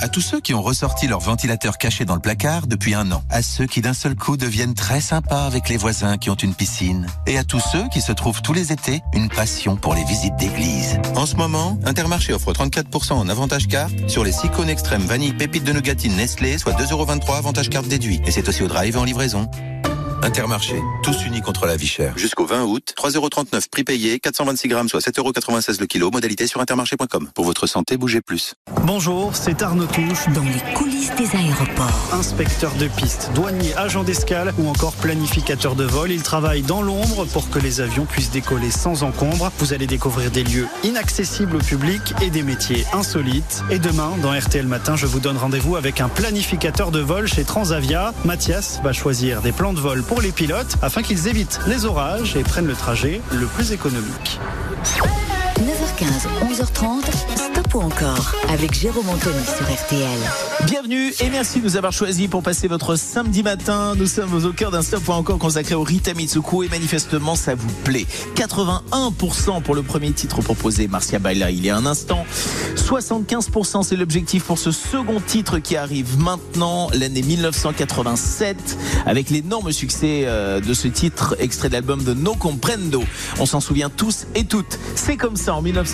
[0.00, 3.22] À tous ceux qui ont ressorti leur ventilateur caché dans le placard depuis un an.
[3.30, 6.54] À ceux qui d'un seul coup deviennent très sympas avec les voisins qui ont une
[6.54, 7.06] piscine.
[7.26, 10.36] Et à tous ceux qui se trouvent tous les étés une passion pour les visites
[10.36, 11.00] d'église.
[11.16, 15.32] En ce moment, Intermarché offre 34% en avantage carte sur les 6 cônes extrêmes vanille
[15.32, 18.20] pépite de nougatine Nestlé, soit 2,23€ avantage carte déduit.
[18.26, 19.50] Et c'est aussi au drive et en livraison.
[20.26, 22.18] Intermarché, tous unis contre la vie chère.
[22.18, 27.30] Jusqu'au 20 août, 3,39€ prix payé, 426 grammes, soit 7,96€ le kilo, modalité sur intermarché.com.
[27.32, 28.54] Pour votre santé, bougez plus.
[28.82, 30.26] Bonjour, c'est Arnaud Touche.
[30.34, 32.10] Dans les coulisses des aéroports.
[32.12, 37.24] Inspecteur de piste, douanier, agent d'escale ou encore planificateur de vol, il travaille dans l'ombre
[37.26, 39.52] pour que les avions puissent décoller sans encombre.
[39.60, 43.62] Vous allez découvrir des lieux inaccessibles au public et des métiers insolites.
[43.70, 47.44] Et demain, dans RTL Matin, je vous donne rendez-vous avec un planificateur de vol chez
[47.44, 48.12] Transavia.
[48.24, 52.36] Mathias va choisir des plans de vol pour les pilotes afin qu'ils évitent les orages
[52.36, 54.38] et prennent le trajet le plus économique.
[55.96, 60.18] 9h15, 11h30, Stop ou encore avec Jérôme Anthony sur RTL.
[60.66, 63.94] Bienvenue et merci de nous avoir choisis pour passer votre samedi matin.
[63.96, 67.54] Nous sommes au cœur d'un stop ou encore consacré au Rita Mitsuko et manifestement ça
[67.54, 68.06] vous plaît.
[68.34, 72.26] 81% pour le premier titre proposé, Marcia Baila, il y a un instant.
[72.76, 80.24] 75% c'est l'objectif pour ce second titre qui arrive maintenant, l'année 1987, avec l'énorme succès
[80.26, 83.02] euh, de ce titre, extrait de l'album de No Comprendo.
[83.38, 84.78] On s'en souvient tous et toutes.
[84.94, 85.85] C'est comme ça en 1987,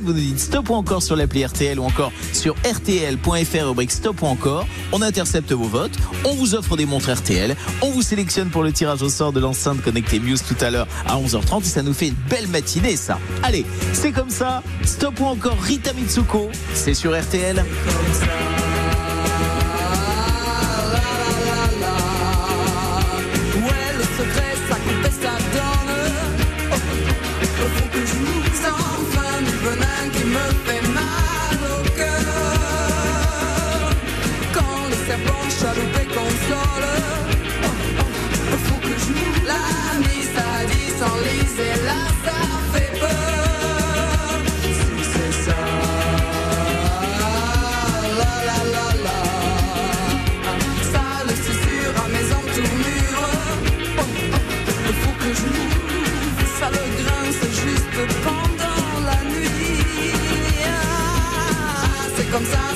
[0.00, 4.22] vous nous dites stop ou encore sur l'appli RTL ou encore sur rtl.fr rubrique stop
[4.22, 4.66] ou encore.
[4.92, 8.72] On intercepte vos votes, on vous offre des montres RTL, on vous sélectionne pour le
[8.72, 11.92] tirage au sort de l'enceinte connectée Muse tout à l'heure à 11h30 et ça nous
[11.92, 13.18] fait une belle matinée ça.
[13.42, 17.64] Allez, c'est comme ça, stop ou encore Rita Mitsuko, c'est sur RTL.
[58.22, 60.12] Pendant la nuit.
[60.66, 62.67] Ah, c'est comme ça,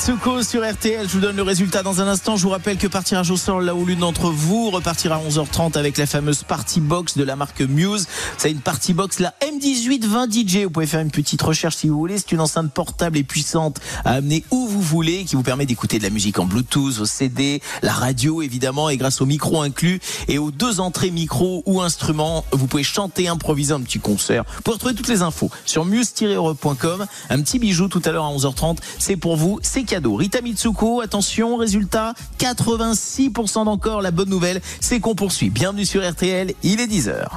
[0.00, 1.06] Sur RTL.
[1.06, 2.34] Je vous donne le résultat dans un instant.
[2.36, 5.76] Je vous rappelle que par tirage au là où l'une d'entre vous repartira à 11h30
[5.76, 8.08] avec la fameuse party box de la marque Muse.
[8.38, 10.64] C'est une party box, la M1820 DJ.
[10.64, 12.16] Vous pouvez faire une petite recherche si vous voulez.
[12.16, 15.98] C'est une enceinte portable et puissante à amener où vous voulez, qui vous permet d'écouter
[15.98, 20.00] de la musique en Bluetooth, au CD, la radio évidemment, et grâce au micro inclus
[20.26, 24.44] et aux deux entrées micro ou instruments, vous pouvez chanter, improviser un petit concert.
[24.56, 27.06] Vous pouvez retrouver toutes les infos sur muse-europe.com.
[27.28, 28.78] Un petit bijou tout à l'heure à 11h30.
[28.98, 30.14] C'est pour vous, c'est cadeau.
[30.14, 34.00] Rita Mitsuko, attention, résultat, 86% d'encore.
[34.00, 35.50] La bonne nouvelle, c'est qu'on poursuit.
[35.50, 37.28] Bienvenue sur RTL, il est 10h.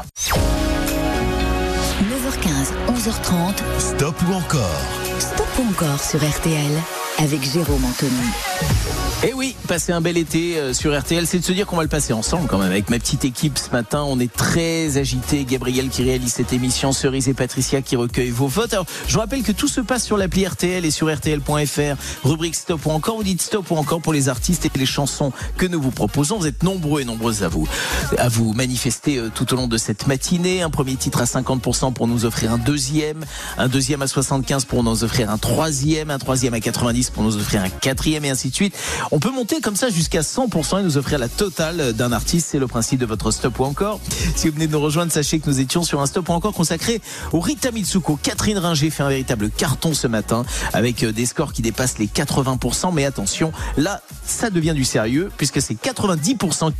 [2.09, 3.55] 9h15, 11h30.
[3.79, 6.71] Stop ou encore Stop encore sur RTL
[7.19, 9.02] avec Jérôme Anthony.
[9.23, 11.77] Et Eh oui, passer un bel été euh, sur RTL, c'est de se dire qu'on
[11.77, 12.69] va le passer ensemble quand même.
[12.69, 15.45] Avec ma petite équipe ce matin, on est très agité.
[15.45, 18.73] Gabriel qui réalise cette émission, Cerise et Patricia qui recueillent vos votes.
[18.73, 22.25] Alors, je vous rappelle que tout se passe sur l'appli RTL et sur RTL.fr.
[22.25, 25.31] Rubrique Stop ou encore, vous dites Stop ou encore pour les artistes et les chansons
[25.57, 26.37] que nous vous proposons.
[26.37, 27.65] Vous êtes nombreux et nombreuses à vous,
[28.17, 30.63] à vous manifester euh, tout au long de cette matinée.
[30.63, 33.23] Un premier titre à 50% pour nous offrir un deuxième,
[33.57, 37.37] un deuxième à 75 pour nous offrir un troisième, un troisième à 90 pour nous
[37.37, 38.75] offrir un quatrième et ainsi de suite.
[39.15, 42.47] On peut monter comme ça jusqu'à 100% et nous offrir la totale d'un artiste.
[42.49, 43.99] C'est le principe de votre stop ou encore.
[44.35, 46.51] Si vous venez de nous rejoindre, sachez que nous étions sur un stop ou encore
[46.51, 46.99] consacré
[47.31, 48.17] au Rita Mitsuko.
[48.23, 52.07] Catherine Ringer fait un véritable carton ce matin avec euh, des scores qui dépassent les
[52.07, 52.91] 80%.
[52.91, 56.73] Mais attention, là, ça devient du sérieux puisque c'est 90%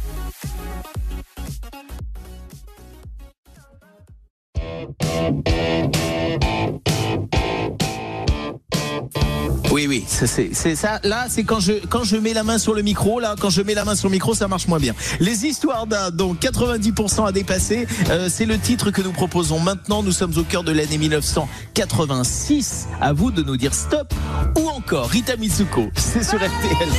[9.74, 11.00] Oui, oui, c'est ça.
[11.04, 13.20] Là, c'est quand je quand je mets la main sur le micro.
[13.20, 14.94] Là, quand je mets la main sur le micro, ça marche moins bien.
[15.20, 17.88] Les histoires d'un donc 90% à dépasser.
[18.12, 20.04] euh, c'est le titre que nous proposons maintenant.
[20.04, 22.88] Nous sommes au cœur de l'année 1986.
[23.02, 24.14] À vous de nous dire stop
[24.60, 25.90] ou encore Rita Mitsuko.
[25.96, 26.90] C'est sur RTL.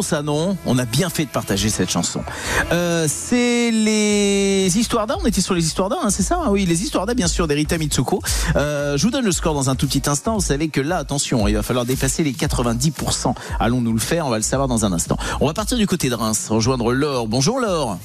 [0.00, 2.22] Bon ça, non On a bien fait de partager cette chanson.
[2.72, 5.16] Euh, c'est les histoires d'un.
[5.22, 7.28] On était sur les histoires d'un, hein, c'est ça hein Oui, les histoires d'un, bien
[7.28, 8.22] sûr, d'Erita Mitsuko.
[8.56, 10.36] Euh, je vous donne le score dans un tout petit instant.
[10.36, 13.34] Vous savez que là, attention, il va falloir dépasser les 90%.
[13.58, 14.26] Allons-nous le faire?
[14.26, 15.18] On va le savoir dans un instant.
[15.40, 17.28] On va partir du côté de Reims, rejoindre Laure.
[17.28, 17.98] Bonjour Laure.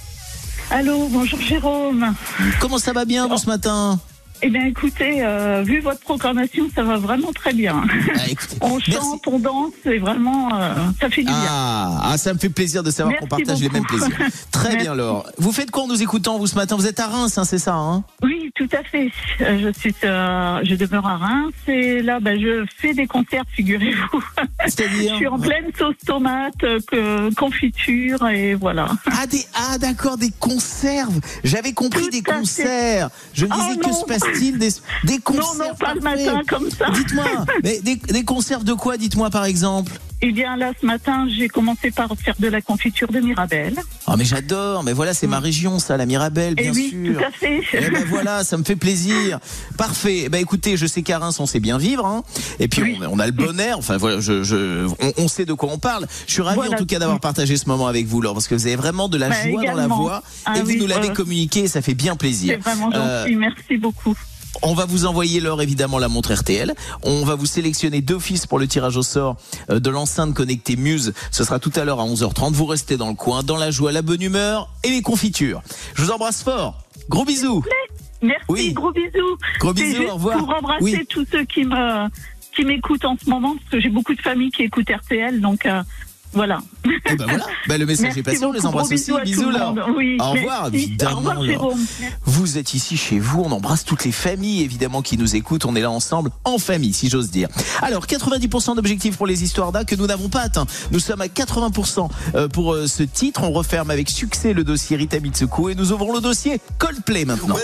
[0.72, 2.14] Allô, bonjour Jérôme.
[2.60, 4.00] Comment ça va bien vous ce matin?
[4.42, 7.82] Eh bien écoutez, euh, vu votre programmation, ça va vraiment très bien.
[8.16, 8.20] Ah,
[8.62, 11.36] on chante, on danse, c'est vraiment, euh, ça fait du bien.
[11.50, 14.10] Ah, ah, ça me fait plaisir de savoir qu'on partage les mêmes plaisirs.
[14.52, 14.84] Très Merci.
[14.84, 15.26] bien Laure.
[15.38, 16.76] Vous faites quoi en nous écoutant vous ce matin?
[16.76, 18.04] Vous êtes à Reims, hein, c'est ça hein?
[18.24, 19.10] Oui, tout à fait.
[19.42, 23.44] Euh, Je suis, euh, je demeure à Reims et là, ben, je fais des concerts,
[23.56, 24.24] figurez-vous.
[24.68, 28.88] C'est-à-dire Je suis en pleine sauce tomate, euh, que- confiture et voilà.
[29.12, 31.20] Ah, des, ah d'accord, des conserves.
[31.44, 33.10] J'avais compris des concerts.
[33.34, 33.94] Je me Oh disais que non.
[33.94, 34.70] se passe-t-il des,
[35.04, 36.90] des conserves Non, non, pas le matin comme ça.
[36.92, 37.26] Dites-moi,
[37.64, 39.92] mais des, des conserves de quoi Dites-moi par exemple?
[40.28, 43.76] Eh bien là, ce matin, j'ai commencé par faire de la confiture de Mirabelle.
[44.08, 47.20] Ah mais j'adore, mais voilà c'est ma région ça, la Mirabelle bien Eh oui, sûr.
[47.20, 47.62] tout à fait.
[47.74, 49.40] Eh ben voilà, ça me fait plaisir.
[49.78, 50.24] Parfait.
[50.26, 52.24] Eh ben écoutez, je sais qu'à Reims on sait bien vivre, hein.
[52.60, 53.78] Et puis on, on a le bon air.
[53.78, 56.08] Enfin voilà, je, je, on, on sait de quoi on parle.
[56.26, 56.74] Je suis ravi Voilà.
[56.74, 59.08] en tout cas d'avoir partagé ce moment avec vous, Laure, parce que vous avez vraiment
[59.10, 61.68] de la Bah, joie dans la voix Ah et vous nous l'avez euh, communiqué, et
[61.68, 62.58] ça fait bien plaisir.
[62.64, 64.16] C'est vraiment gentil, Euh, merci beaucoup.
[64.62, 66.74] On va vous envoyer l'heure évidemment la montre RTL.
[67.04, 69.38] On va vous sélectionner d'office pour le tirage au sort
[69.70, 71.14] euh, de l'enceinte connectée Muse.
[71.32, 72.54] Ce sera tout à l'heure à 11h30.
[72.54, 75.62] Vous restez dans le coin, dans la joie, la bonne humeur et les confitures.
[75.96, 76.84] Je vous embrasse fort.
[77.10, 77.64] Gros bisous.
[78.22, 79.38] Merci, gros bisous.
[79.60, 80.38] Gros bisous, juste au revoir.
[80.40, 81.06] Pour embrasser Oui.
[81.08, 82.08] tous ceux qui me
[82.56, 85.66] qui m'écoutent en ce moment, parce que j'ai beaucoup de familles qui écoutent RTL, donc
[85.66, 85.84] euh,
[86.36, 86.60] voilà.
[87.10, 87.46] Eh ben voilà.
[87.68, 88.46] Ben, le message Merci est passé.
[88.46, 89.12] On les embrasse aussi.
[89.24, 89.74] bisous là.
[89.96, 90.86] Oui, Au revoir merci.
[90.88, 91.14] évidemment.
[91.14, 91.74] Au revoir, Laure.
[92.26, 93.42] Vous êtes ici chez vous.
[93.42, 95.66] On embrasse toutes les familles évidemment qui nous écoutent.
[95.66, 97.48] On est là ensemble en famille, si j'ose dire.
[97.82, 100.66] Alors 90% d'objectifs pour les histoires d'A que nous n'avons pas atteint.
[100.92, 103.44] Nous sommes à 80% euh, pour euh, ce titre.
[103.44, 107.56] On referme avec succès le dossier Rita Mitsuko et nous ouvrons le dossier Coldplay maintenant.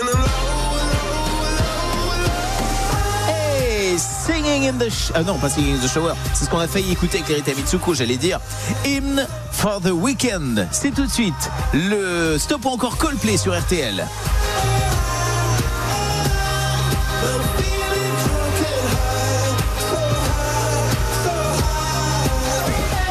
[4.62, 6.14] Singing in the sh- ah non pas singing in the shower.
[6.34, 8.40] C'est ce qu'on a failli écouter avec Rita Mitsuko j'allais dire.
[8.84, 10.66] Hymn for the Weekend.
[10.70, 14.04] C'est tout de suite le stop ou encore Coldplay sur RTL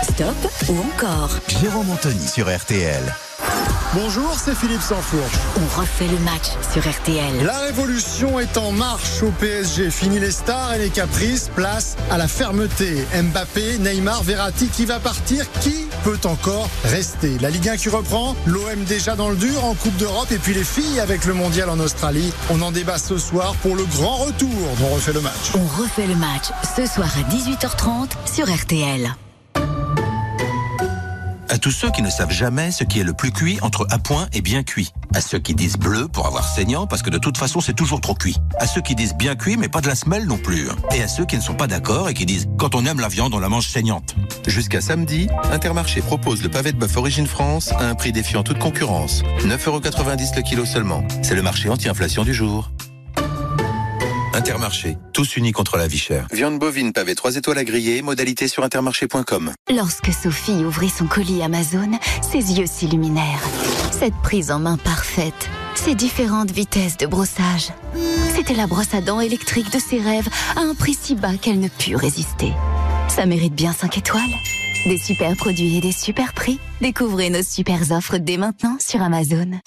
[0.04, 0.36] Stop
[0.70, 1.30] ou encore.
[1.62, 3.02] Jérôme Anthony sur RTL.
[3.94, 5.38] Bonjour, c'est Philippe Sansfourche.
[5.58, 7.44] On refait le match sur RTL.
[7.44, 9.92] La révolution est en marche au PSG.
[9.92, 13.06] Fini les stars et les caprices, place à la fermeté.
[13.14, 17.38] Mbappé, Neymar, Verratti, qui va partir Qui peut encore rester?
[17.40, 20.54] La Ligue 1 qui reprend, l'OM déjà dans le dur en Coupe d'Europe et puis
[20.54, 22.32] les filles avec le mondial en Australie.
[22.50, 25.52] On en débat ce soir pour le grand retour dont refait le match.
[25.54, 26.46] On refait le match
[26.78, 29.14] ce soir à 18h30 sur RTL.
[31.52, 34.00] À tous ceux qui ne savent jamais ce qui est le plus cuit entre à
[34.00, 34.94] point et bien cuit.
[35.14, 38.00] À ceux qui disent bleu pour avoir saignant parce que de toute façon c'est toujours
[38.00, 38.38] trop cuit.
[38.58, 40.70] À ceux qui disent bien cuit mais pas de la semelle non plus.
[40.96, 43.10] Et à ceux qui ne sont pas d'accord et qui disent quand on aime la
[43.10, 44.16] viande on la mange saignante.
[44.48, 48.60] Jusqu'à samedi, Intermarché propose le pavé de bœuf Origine France à un prix défiant toute
[48.60, 49.22] concurrence.
[49.42, 51.04] 9,90€ le kilo seulement.
[51.22, 52.72] C'est le marché anti-inflation du jour.
[54.34, 56.28] Intermarché, tous unis contre la vie chère.
[56.32, 59.52] Viande bovine pavé 3 étoiles à griller, modalité sur intermarché.com.
[59.70, 63.44] Lorsque Sophie ouvrit son colis Amazon, ses yeux s'illuminèrent.
[63.92, 67.70] Cette prise en main parfaite, ces différentes vitesses de brossage.
[68.34, 71.60] C'était la brosse à dents électrique de ses rêves à un prix si bas qu'elle
[71.60, 72.54] ne put résister.
[73.10, 74.24] Ça mérite bien 5 étoiles.
[74.86, 76.60] Des super produits et des super prix.
[76.80, 79.60] Découvrez nos super offres dès maintenant sur Amazon.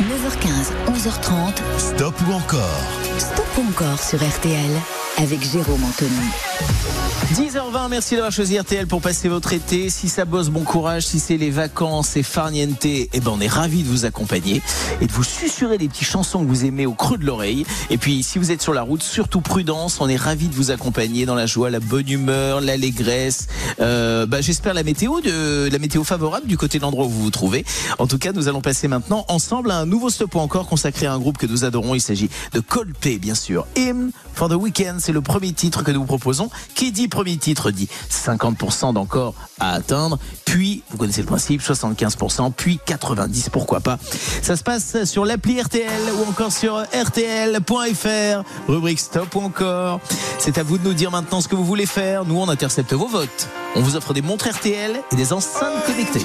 [0.00, 1.54] 9h15, 11h30.
[1.78, 2.82] Stop ou encore?
[3.18, 4.70] Stop ou encore sur RTL
[5.16, 6.99] avec Jérôme Anthony.
[7.28, 9.88] 10h20, merci d'avoir choisi RTL pour passer votre été.
[9.88, 11.06] Si ça bosse, bon courage.
[11.06, 14.62] Si c'est les vacances et farniente, eh ben on est ravis de vous accompagner
[15.00, 17.64] et de vous susurrer des petites chansons que vous aimez au creux de l'oreille.
[17.90, 20.00] Et puis, si vous êtes sur la route, surtout prudence.
[20.00, 23.46] On est ravis de vous accompagner dans la joie, la bonne humeur, l'allégresse.
[23.80, 27.22] Euh, bah, j'espère la météo de la météo favorable du côté de l'endroit où vous
[27.22, 27.64] vous trouvez.
[27.98, 31.12] En tout cas, nous allons passer maintenant ensemble à un nouveau stop encore consacré à
[31.12, 31.94] un groupe que nous adorons.
[31.94, 33.66] Il s'agit de Coldplay, bien sûr.
[33.76, 34.10] Hymn
[34.40, 36.48] for the Weekend, c'est le premier titre que nous vous proposons.
[36.74, 42.50] Qui dit premier titre dit 50% d'encore à atteindre, puis, vous connaissez le principe, 75%,
[42.56, 43.98] puis 90%, pourquoi pas.
[44.40, 45.84] Ça se passe sur l'appli RTL
[46.18, 50.00] ou encore sur rtl.fr, rubrique stop ou encore.
[50.38, 52.24] C'est à vous de nous dire maintenant ce que vous voulez faire.
[52.24, 53.46] Nous, on intercepte vos votes.
[53.76, 56.24] On vous offre des montres RTL et des enceintes connectées.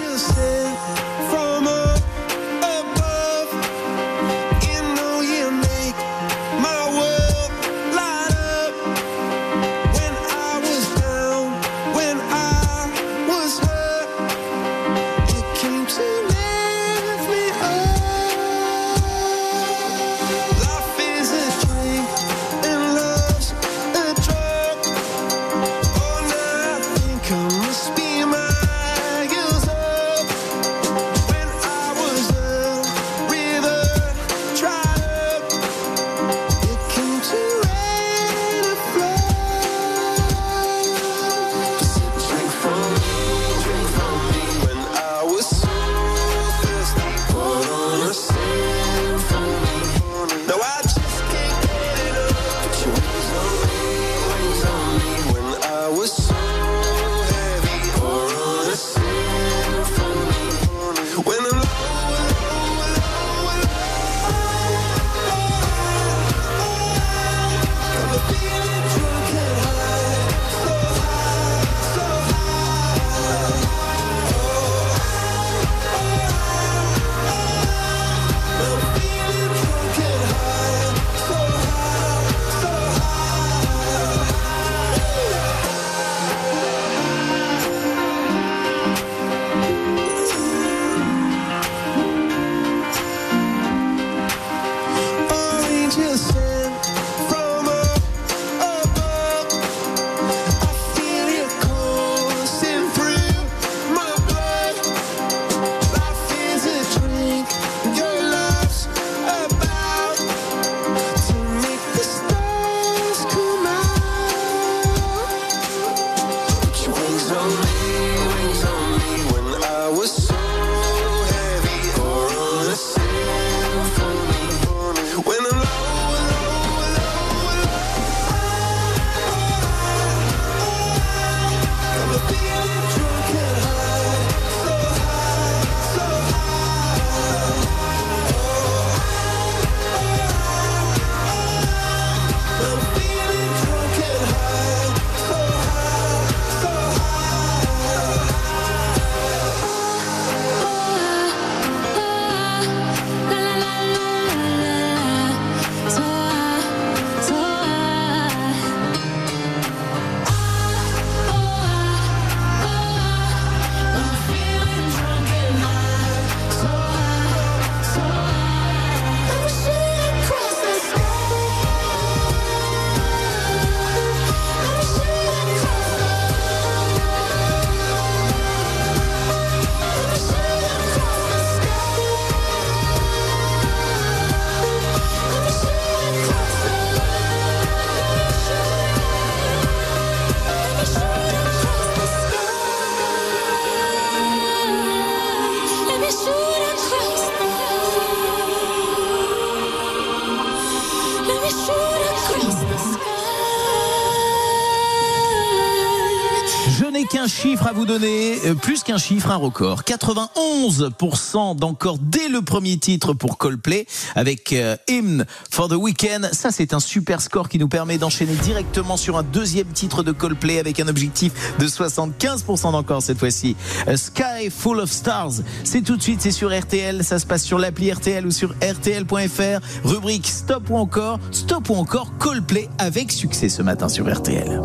[207.66, 209.84] Chiffre à vous donner, euh, plus qu'un chiffre, un record.
[209.84, 216.30] 91% d'encore dès le premier titre pour Coldplay avec euh, Hymn for the Weekend.
[216.32, 220.12] Ça, c'est un super score qui nous permet d'enchaîner directement sur un deuxième titre de
[220.12, 223.56] Coldplay avec un objectif de 75% d'encore cette fois-ci.
[223.96, 225.42] Sky Full of Stars.
[225.64, 227.04] C'est tout de suite, c'est sur RTL.
[227.04, 229.60] Ça se passe sur l'appli RTL ou sur RTL.fr.
[229.84, 234.62] Rubrique Stop ou encore, Stop ou encore Coldplay avec succès ce matin sur RTL.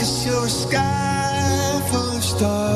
[0.00, 2.69] Cause you're a sky full of stars.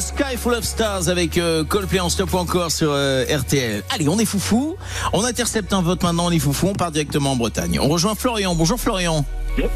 [0.00, 3.82] Sky Full of Stars avec euh, Coldplay en stop ou encore sur euh, RTL.
[3.94, 4.76] Allez, on est foufou.
[5.12, 6.68] On intercepte un vote maintenant, on est foufou.
[6.68, 7.78] On part directement en Bretagne.
[7.80, 8.54] On rejoint Florian.
[8.54, 9.24] Bonjour Florian.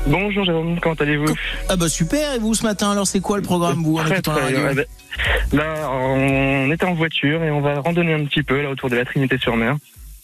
[0.06, 1.34] Bonjour Jérôme, comment allez-vous
[1.68, 2.34] Ah bah super.
[2.34, 4.54] Et vous ce matin Alors c'est quoi le programme vous en Très, écoutant la très
[4.54, 4.84] radio bien.
[5.52, 8.70] Eh ben, Là, on était en voiture et on va randonner un petit peu là
[8.70, 9.76] autour de la Trinité-sur-Mer.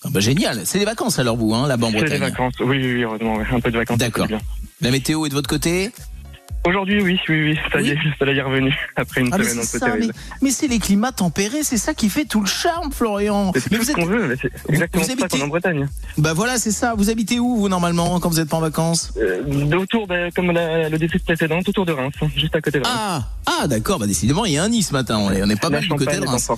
[0.05, 0.61] Ah bah génial.
[0.65, 2.21] C'est des vacances alors vous, hein, là-bas en C'est des Bretagne.
[2.21, 3.99] vacances, oui, oui, oui, heureusement, ouais, un peu de vacances.
[3.99, 4.29] D'accord.
[4.81, 5.91] La météo est de votre côté?
[6.69, 9.59] Aujourd'hui, oui, oui, oui, ça y est, ça y est revenu après une Ah, semaine
[9.59, 10.15] un peu ça, mais, terrible.
[10.43, 13.53] mais c'est les climats tempérés, c'est ça qui fait tout le charme, Florian.
[13.55, 15.89] C'est tout vous ce qu'on veut, mais c'est exactement vous ça habitez- qu'on en Bretagne.
[16.19, 16.95] Bah voilà, c'est ça.
[16.95, 19.15] Vous habitez où, vous, normalement, quand vous n'êtes pas en vacances?
[19.17, 20.07] Euh, autour,
[20.37, 22.97] comme la- le district précédent, autour de Reims, juste à côté de Reims.
[22.99, 23.29] Ah,
[23.61, 25.59] Ah d'accord, bah décidément il y a un nid ce matin, on est, on est
[25.59, 26.51] pas La mal du côté de Reims.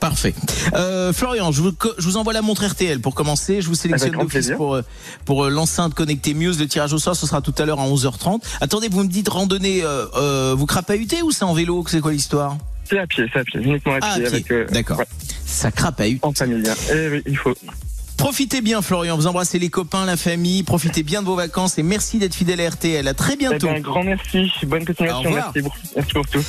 [0.00, 0.34] Parfait.
[0.74, 3.62] Euh, Florian, je vous, je vous envoie la montre RTL pour commencer.
[3.62, 4.82] Je vous sélectionne d'office pour, euh,
[5.24, 6.58] pour l'enceinte connectée Muse.
[6.60, 8.42] Le tirage au sort, ce sera tout à l'heure à 11h30.
[8.60, 12.12] Attendez, vous me dites randonnée, euh, euh, vous crapahutez ou c'est en vélo C'est quoi
[12.12, 14.24] l'histoire C'est à pied, c'est à pied, uniquement à Ah, pied.
[14.24, 14.26] pied.
[14.26, 14.98] avec, euh, D'accord.
[14.98, 15.06] ouais,
[15.46, 16.24] Ça crapahute.
[16.24, 16.62] en famille.
[16.92, 17.54] Eh oui, il faut.
[18.16, 21.82] Profitez bien Florian, vous embrassez les copains, la famille, profitez bien de vos vacances et
[21.82, 23.08] merci d'être fidèle à RTL.
[23.08, 23.66] À très Eh bientôt.
[23.68, 25.78] ben, un grand merci, bonne continuation, merci, beaucoup.
[25.96, 26.44] merci pour tout.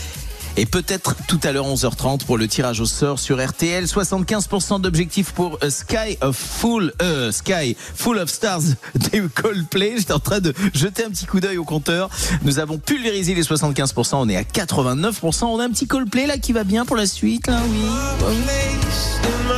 [0.58, 3.86] Et peut-être tout à l'heure 11h30 pour le tirage au sort sur RTL.
[3.86, 8.62] 75% d'objectifs pour A Sky of Full euh, Sky Full of Stars
[8.96, 9.96] des Coldplay.
[9.98, 12.10] J'étais en train de jeter un petit coup d'œil au compteur.
[12.44, 14.16] Nous avons pulvérisé les 75%.
[14.16, 15.46] On est à 89%.
[15.46, 17.46] On a un petit Coldplay là qui va bien pour la suite oui.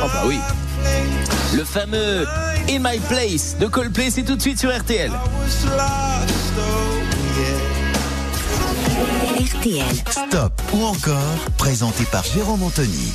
[0.02, 0.38] Oh bah oui.
[1.56, 2.26] Le fameux
[2.68, 5.10] In My Place de Coldplay, c'est tout de suite sur RTL.
[9.64, 9.96] RTL.
[10.10, 11.16] Stop ou encore,
[11.56, 13.10] présenté par Jérôme Anthony.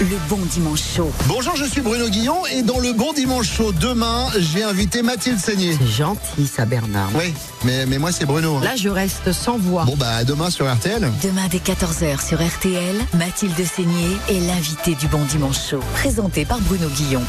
[0.00, 1.10] Le bon dimanche chaud.
[1.26, 5.38] Bonjour, je suis Bruno Guillon et dans le Bon Dimanche Chaud demain, j'ai invité Mathilde
[5.38, 5.74] Seigné.
[5.80, 7.08] C'est gentil, ça, Bernard.
[7.14, 7.32] Oui,
[7.64, 8.56] mais, mais moi c'est Bruno.
[8.56, 8.60] hein.
[8.62, 9.84] Là, je reste sans voix.
[9.86, 11.10] Bon bah à demain sur RTL.
[11.22, 15.80] Demain dès 14h sur RTL, Mathilde Seigné est l'invitée du Bon Dimanche Chaud.
[15.94, 17.22] Présenté par Bruno Guillon.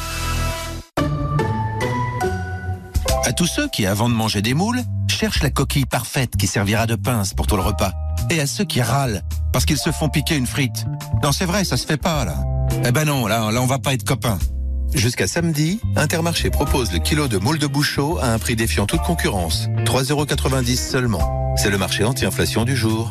[3.26, 6.86] À tous ceux qui, avant de manger des moules, cherchent la coquille parfaite qui servira
[6.86, 7.91] de pince pour tout le repas.
[8.30, 10.86] Et à ceux qui râlent parce qu'ils se font piquer une frite.
[11.23, 12.36] Non, c'est vrai, ça se fait pas, là.
[12.86, 14.38] Eh ben non, là, là, on va pas être copains.
[14.93, 19.01] Jusqu'à samedi, Intermarché propose le kilo de moules de bouchot à un prix défiant toute
[19.01, 19.69] concurrence.
[19.86, 21.55] 3,90€ seulement.
[21.57, 23.09] C'est le marché anti-inflation du jour.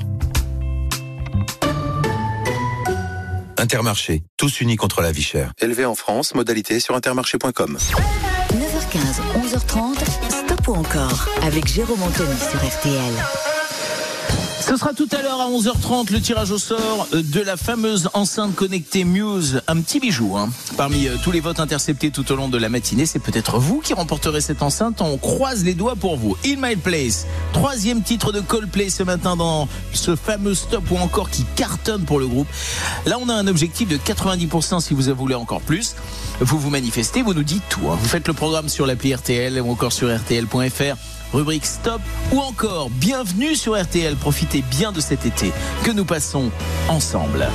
[3.59, 5.51] Intermarché, tous unis contre la vie chère.
[5.61, 7.79] Élevé en France, modalité sur intermarché.com.
[8.95, 9.97] 9h15, 11h30,
[10.31, 13.54] Stop ou encore avec Jérôme Anthony sur RTL.
[14.67, 18.09] Ce sera tout à l'heure à 11h30 le tirage au sort euh, de la fameuse
[18.15, 19.61] enceinte connectée Muse.
[19.69, 20.39] Un petit bijou.
[20.39, 20.49] Hein.
[20.79, 23.81] Parmi euh, tous les votes interceptés tout au long de la matinée, c'est peut-être vous
[23.81, 25.03] qui remporterez cette enceinte.
[25.03, 26.35] On croise les doigts pour vous.
[26.47, 31.29] In My Place, troisième titre de Coldplay ce matin dans ce fameux stop ou encore
[31.29, 32.49] qui cartonne pour le groupe.
[33.05, 35.95] Là, on a un objectif de 90% si vous en voulez encore plus.
[36.41, 37.91] Vous vous manifestez, vous nous dites tout.
[37.91, 37.99] hein.
[38.01, 40.97] Vous faites le programme sur l'appli RTL ou encore sur RTL.fr
[41.35, 42.01] rubrique Stop
[42.33, 44.17] ou encore Bienvenue sur RTL.
[44.17, 45.53] Profitez bien de cet été
[45.85, 46.51] que nous passons
[46.89, 47.49] ensemble.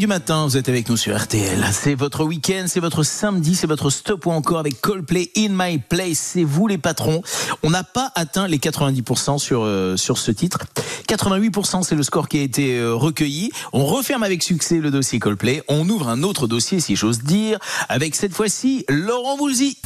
[0.00, 1.62] Du matin, vous êtes avec nous sur RTL.
[1.72, 5.76] C'est votre week-end, c'est votre samedi, c'est votre stop ou encore avec Coldplay In My
[5.76, 6.16] Place.
[6.16, 7.20] C'est vous les patrons.
[7.62, 10.60] On n'a pas atteint les 90% sur, euh, sur ce titre.
[11.06, 13.50] 88% c'est le score qui a été euh, recueilli.
[13.74, 15.62] On referme avec succès le dossier Coldplay.
[15.68, 17.58] On ouvre un autre dossier, si j'ose dire,
[17.90, 19.76] avec cette fois-ci Laurent Voulzy.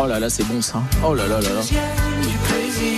[0.00, 0.82] Oh là là, c'est bon ça.
[1.06, 2.07] Oh là là là là.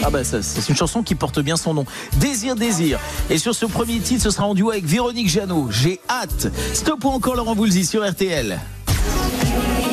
[0.03, 1.87] Ah bah ça, c'est une chanson qui porte bien son nom.
[2.16, 2.99] Désir, désir.
[3.28, 5.68] Et sur ce premier titre, ce sera en duo avec Véronique Jeannot.
[5.70, 6.49] J'ai hâte.
[6.74, 8.59] Stop ou encore Laurent Voulzy sur RTL.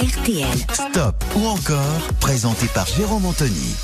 [0.02, 0.48] RTL.
[0.74, 1.78] Stop ou encore,
[2.20, 3.76] présenté par Jérôme Anthony.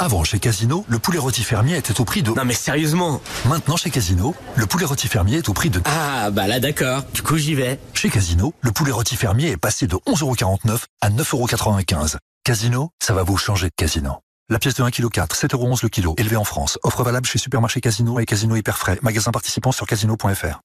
[0.00, 2.32] Avant, chez Casino, le poulet rôti fermier était au prix de...
[2.32, 5.80] Non mais sérieusement Maintenant, chez Casino, le poulet rôti fermier est au prix de...
[5.84, 7.78] Ah bah là d'accord, du coup j'y vais.
[7.94, 12.16] Chez Casino, le poulet rôti fermier est passé de 11,49€ à 9,95€.
[12.44, 14.18] Casino, ça va vous changer de casino.
[14.50, 16.78] La pièce de 1,4 kg, 7,11€ le kilo, élevée en France.
[16.82, 18.98] Offre valable chez Supermarché Casino et Casino Hyper Frais.
[19.00, 20.60] Magasin participant sur casino.fr.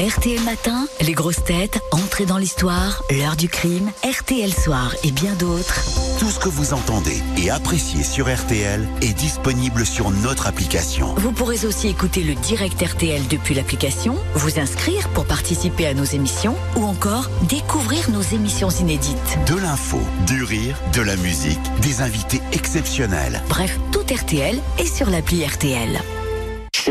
[0.00, 5.34] RTL Matin, les grosses têtes, entrée dans l'histoire, l'heure du crime, RTL Soir et bien
[5.34, 5.78] d'autres.
[6.18, 11.14] Tout ce que vous entendez et appréciez sur RTL est disponible sur notre application.
[11.16, 16.04] Vous pourrez aussi écouter le direct RTL depuis l'application, vous inscrire pour participer à nos
[16.04, 19.38] émissions ou encore découvrir nos émissions inédites.
[19.48, 23.42] De l'info, du rire, de la musique, des invités exceptionnels.
[23.50, 26.00] Bref, tout RTL est sur l'appli RTL.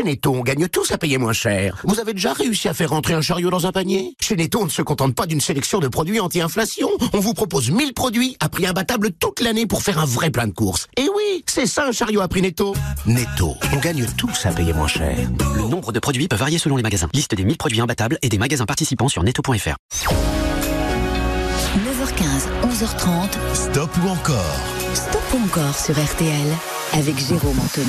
[0.00, 1.76] Chez Netto, on gagne tous à payer moins cher.
[1.84, 4.16] Vous avez déjà réussi à faire rentrer un chariot dans un panier?
[4.18, 6.88] Chez Netto, on ne se contente pas d'une sélection de produits anti-inflation.
[7.12, 10.46] On vous propose 1000 produits à prix imbattable toute l'année pour faire un vrai plein
[10.46, 10.86] de courses.
[10.96, 12.74] Et oui, c'est ça un chariot à prix Netto.
[13.04, 15.18] Netto, on gagne tous à payer moins cher.
[15.54, 17.10] Le nombre de produits peut varier selon les magasins.
[17.12, 19.76] Liste des 1000 produits imbattables et des magasins participants sur netto.fr.
[21.76, 24.79] 9h15, 11h30, Stop ou encore
[25.34, 26.56] encore sur RTL
[26.92, 27.86] avec Jérôme Anthony.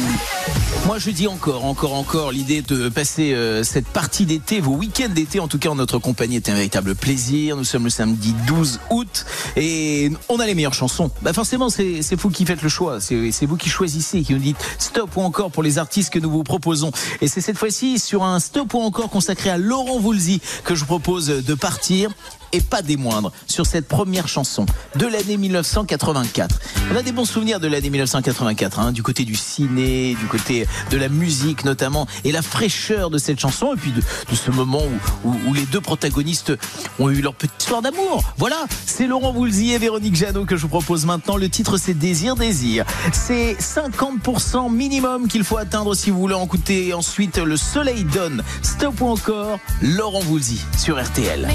[0.86, 5.10] Moi je dis encore, encore, encore, l'idée de passer euh, cette partie d'été, vos week-ends
[5.10, 7.58] d'été, en tout cas en notre compagnie, est un véritable plaisir.
[7.58, 11.10] Nous sommes le samedi 12 août et on a les meilleures chansons.
[11.24, 14.58] Bah forcément, c'est vous qui faites le choix, c'est vous qui choisissez, qui nous dites
[14.78, 16.92] stop ou encore pour les artistes que nous vous proposons.
[17.22, 20.82] Et c'est cette fois-ci sur un stop ou encore consacré à Laurent Voulzy que je
[20.82, 22.12] vous propose de partir
[22.52, 24.66] et pas des moindres sur cette première chanson
[24.96, 26.60] de l'année 1984.
[26.92, 30.68] On a des bons souvenirs de l'année 1984, hein, du côté du ciné, du côté
[30.90, 34.02] de la musique notamment, et la fraîcheur de cette chanson, et puis de,
[34.36, 34.82] ce moment
[35.24, 36.54] où, les deux protagonistes
[37.00, 38.24] ont eu leur petite histoire d'amour.
[38.38, 41.38] Voilà, c'est Laurent Voulzy et Véronique Jeannot que je vous propose maintenant.
[41.38, 42.86] Le titre c'est Désir, Désir.
[43.12, 48.44] C'est 50% minimum qu'il faut atteindre si vous voulez en écouter ensuite Le Soleil donne.
[48.62, 51.48] Stop ou encore Laurent Voulzy sur RTL.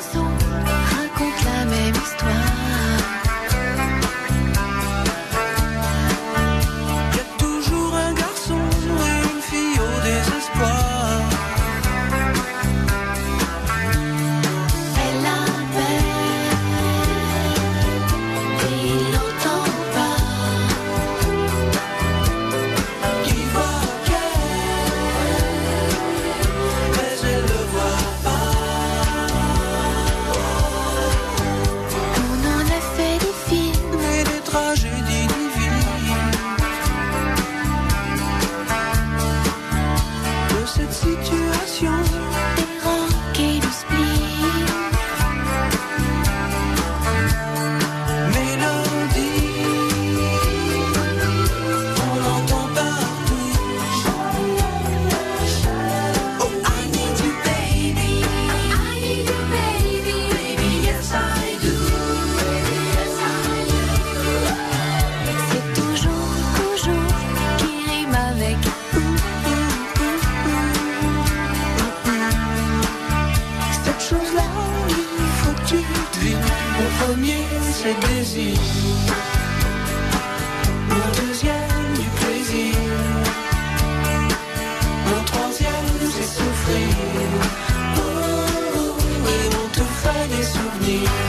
[0.00, 2.47] Racontent la même histoire.
[77.78, 78.58] Premier, c'est désir.
[80.88, 82.74] Mon deuxième, du plaisir.
[85.06, 86.88] Mon troisième, c'est souffrir.
[87.96, 91.27] Oh, oh, oh, et on te fait des souvenirs.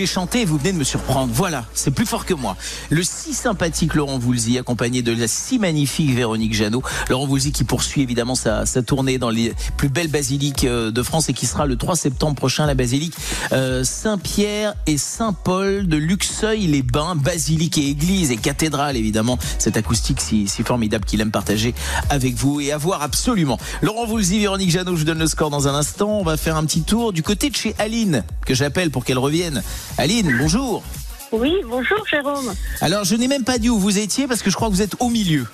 [0.00, 1.30] J'ai chanté, vous venez de me surprendre.
[1.30, 2.56] Voilà, c'est plus fort que moi.
[2.88, 6.82] Le si sympathique Laurent Voulzy, accompagné de la si magnifique Véronique Jeannot.
[7.10, 11.02] Laurent Voulzy qui poursuit évidemment sa, sa tournée dans les plus belles basiliques euh, de
[11.02, 13.12] France et qui sera le 3 septembre prochain la basilique
[13.52, 19.38] euh, Saint-Pierre et Saint-Paul de Luxeuil-les-Bains, basilique et église et cathédrale évidemment.
[19.58, 21.74] Cette acoustique si, si formidable qu'il aime partager
[22.08, 23.58] avec vous et à voir absolument.
[23.82, 26.20] Laurent Voulzy, Véronique Jeannot, je vous donne le score dans un instant.
[26.20, 29.18] On va faire un petit tour du côté de chez Aline, que j'appelle pour qu'elle
[29.18, 29.62] revienne.
[30.00, 30.82] Aline, bonjour.
[31.30, 32.54] Oui, bonjour Jérôme.
[32.80, 34.80] Alors, je n'ai même pas dit où vous étiez parce que je crois que vous
[34.80, 35.46] êtes au milieu,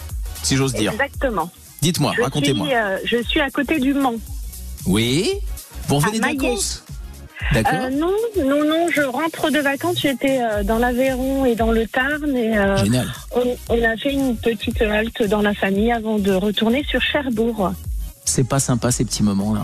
[0.44, 0.92] si j'ose dire.
[0.92, 1.50] Exactement.
[1.82, 2.68] Dites-moi, racontez-moi.
[2.72, 4.14] euh, je suis à côté du Mans.
[4.86, 5.32] Oui
[5.88, 6.84] Vous revenez de vacances
[7.52, 7.72] D'accord.
[7.74, 8.12] Euh, non,
[8.44, 9.98] non, non, je rentre de vacances.
[10.00, 12.36] J'étais euh, dans l'Aveyron et dans le Tarn.
[12.36, 13.08] Et, euh, Génial.
[13.32, 17.72] On, on a fait une petite halte dans la famille avant de retourner sur Cherbourg.
[18.24, 19.62] C'est pas sympa ces petits moments-là.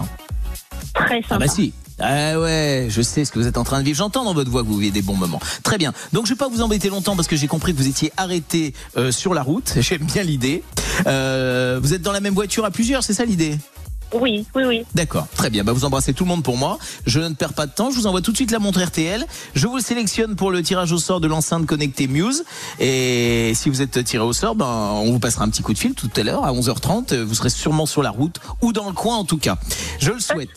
[0.95, 1.27] Très sympa.
[1.37, 1.73] Ah bah si.
[1.99, 3.97] Ah ouais, je sais ce que vous êtes en train de vivre.
[3.97, 5.41] J'entends dans votre voix que vous vivez des bons moments.
[5.63, 5.93] Très bien.
[6.13, 8.75] Donc je vais pas vous embêter longtemps parce que j'ai compris que vous étiez arrêté
[8.97, 9.75] euh, sur la route.
[9.81, 10.63] J'aime bien l'idée.
[11.07, 13.59] Euh, vous êtes dans la même voiture à plusieurs, c'est ça l'idée?
[14.13, 14.85] Oui, oui, oui.
[14.95, 15.65] D'accord, très bien.
[15.65, 16.79] Bah, vous embrassez tout le monde pour moi.
[17.07, 17.91] Je ne perds pas de temps.
[17.91, 19.27] Je vous envoie tout de suite la montre RTL.
[19.55, 22.45] Je vous sélectionne pour le tirage au sort de l'enceinte connectée Muse.
[22.79, 25.79] Et si vous êtes tiré au sort, ben, on vous passera un petit coup de
[25.79, 27.17] fil tout à l'heure à 11h30.
[27.23, 29.57] Vous serez sûrement sur la route ou dans le coin en tout cas.
[29.99, 30.51] Je le souhaite.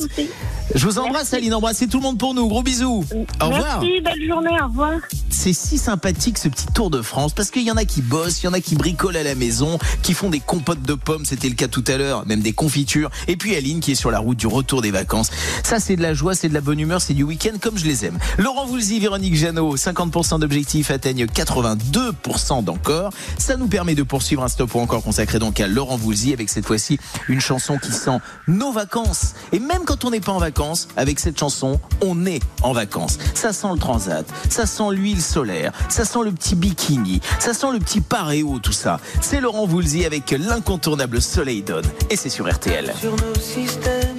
[0.74, 1.54] Je vous embrasse, Aline.
[1.54, 2.48] Embrassez tout le monde pour nous.
[2.48, 3.06] Gros bisous.
[3.42, 3.82] Au revoir.
[3.82, 4.94] Merci, belle journée, au revoir.
[5.30, 8.42] C'est si sympathique ce petit tour de France parce qu'il y en a qui bossent,
[8.42, 11.26] il y en a qui bricolent à la maison, qui font des compotes de pommes,
[11.26, 13.10] c'était le cas tout à l'heure, même des confitures.
[13.28, 15.30] Et puis Aline qui est sur la route du retour des vacances.
[15.64, 17.86] Ça c'est de la joie, c'est de la bonne humeur, c'est du week-end comme je
[17.86, 18.18] les aime.
[18.38, 23.12] Laurent Voulzy, Véronique Jeannot, 50% d'objectifs atteignent 82% d'encore.
[23.38, 26.50] Ça nous permet de poursuivre un stop ou encore consacré donc à Laurent Voulzy avec
[26.50, 26.98] cette fois-ci
[27.28, 29.34] une chanson qui sent nos vacances.
[29.52, 33.18] Et même quand on n'est pas en vacances, avec cette chanson, on est en vacances.
[33.34, 37.68] Ça sent le transat, ça sent l'huile solaire, ça sent le petit bikini, ça sent
[37.74, 39.00] le petit paréo, tout ça.
[39.22, 41.86] C'est Laurent Voulzy avec l'incontournable Soleil donne.
[42.10, 42.94] Et c'est sur RTL.
[43.40, 44.18] Systèmes,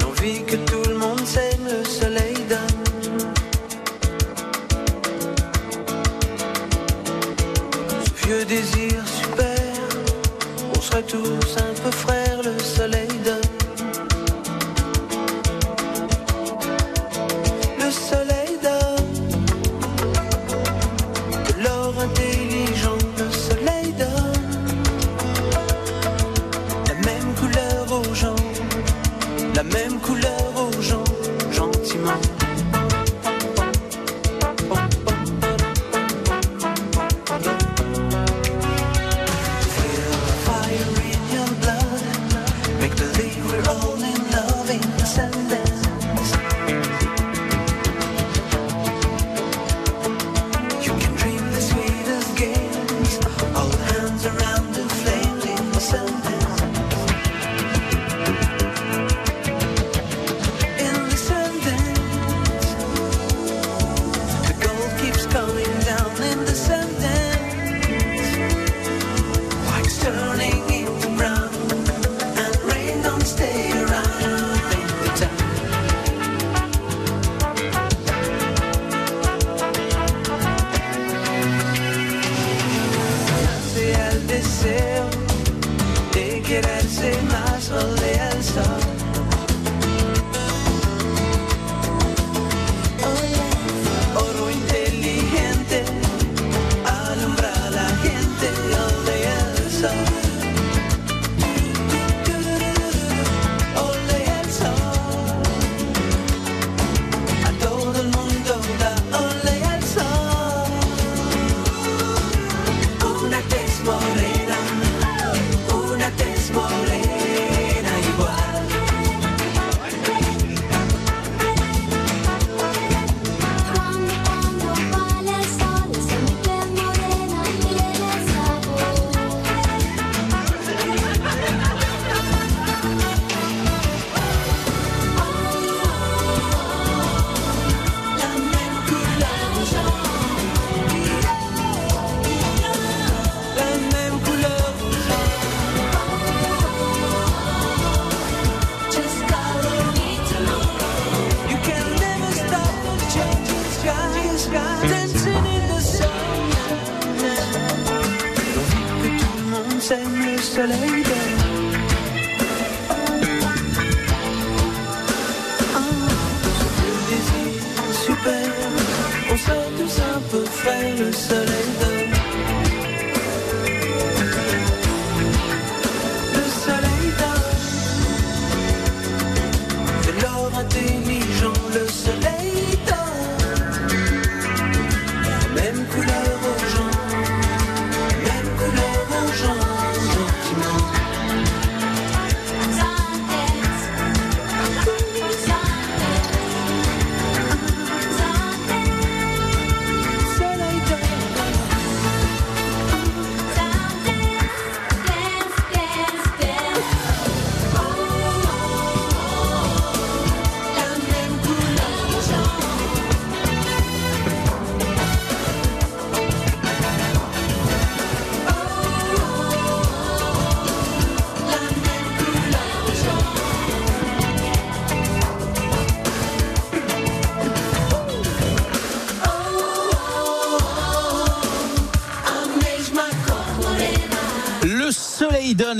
[0.00, 2.84] nos vies que tout le monde sème, le soleil donne.
[8.04, 9.72] Ce vieux désir super,
[10.76, 12.35] on serait tous un peu frères,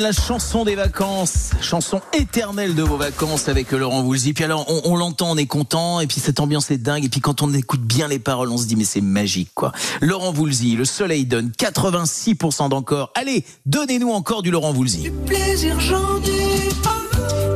[0.03, 4.33] la chanson des vacances, chanson éternelle de vos vacances avec Laurent Voulzy.
[4.33, 7.05] Puis alors, on, on l'entend, on est content, et puis cette ambiance est dingue.
[7.05, 9.73] Et puis quand on écoute bien les paroles, on se dit mais c'est magique quoi.
[10.01, 13.11] Laurent Voulzy, le soleil donne 86% d'encore.
[13.15, 15.11] Allez, donnez-nous encore du Laurent Voulzy.
[15.27, 16.17] Plaisir, j'en.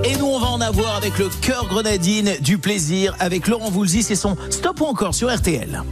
[0.05, 4.03] Et nous, on va en avoir avec le cœur grenadine du plaisir avec Laurent Voulzy.
[4.03, 5.83] C'est son stop ou encore sur RTL.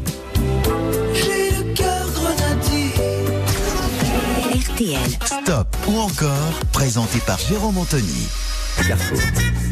[4.78, 5.00] RTL.
[5.24, 8.28] Stop ou encore, présenté par Jérôme Anthony.
[8.86, 9.18] Carrefour.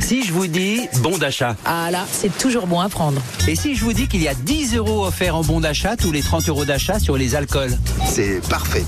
[0.00, 1.54] Si je vous dis bon d'achat.
[1.64, 3.22] Ah là, c'est toujours bon à prendre.
[3.46, 6.10] Et si je vous dis qu'il y a 10 euros offerts en bon d'achat tous
[6.10, 8.84] les 30 euros d'achat sur les alcools C'est parfait.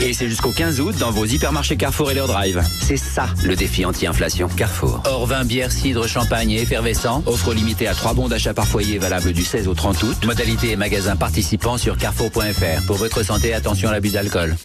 [0.00, 2.62] Et c'est jusqu'au 15 août dans vos hypermarchés Carrefour et leur drive.
[2.80, 4.48] C'est ça le défi anti-inflation.
[4.48, 5.02] Carrefour.
[5.04, 7.22] Hors vin, bière, cidre, champagne et effervescent.
[7.26, 10.16] Offre limitée à 3 bons d'achat par foyer valable du 16 au 30 août.
[10.24, 12.86] Modalité et magasin participants sur carrefour.fr.
[12.86, 14.56] Pour votre santé, attention à l'abus d'alcool.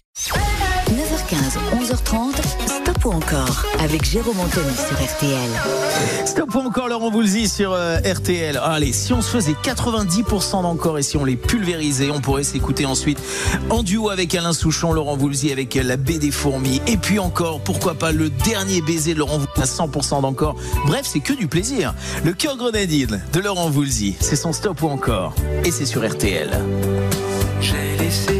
[1.33, 2.35] 9h15, 11h30,
[2.67, 5.49] stop ou encore avec Jérôme Anthony sur RTL.
[6.25, 8.59] Stop ou encore Laurent Voulzy sur euh, RTL.
[8.61, 12.43] Ah, Allez, si on se faisait 90% d'encore et si on les pulvérisait, on pourrait
[12.43, 13.17] s'écouter ensuite
[13.69, 16.81] en duo avec Alain Souchon, Laurent Voulzy avec la baie des fourmis.
[16.87, 20.55] Et puis encore, pourquoi pas le dernier baiser de Laurent Voulzy à 100% d'encore.
[20.85, 21.95] Bref, c'est que du plaisir.
[22.23, 25.33] Le cœur grenadine de Laurent Voulzy, c'est son stop ou encore.
[25.65, 26.51] Et c'est sur RTL.
[27.59, 28.32] J'ai laissé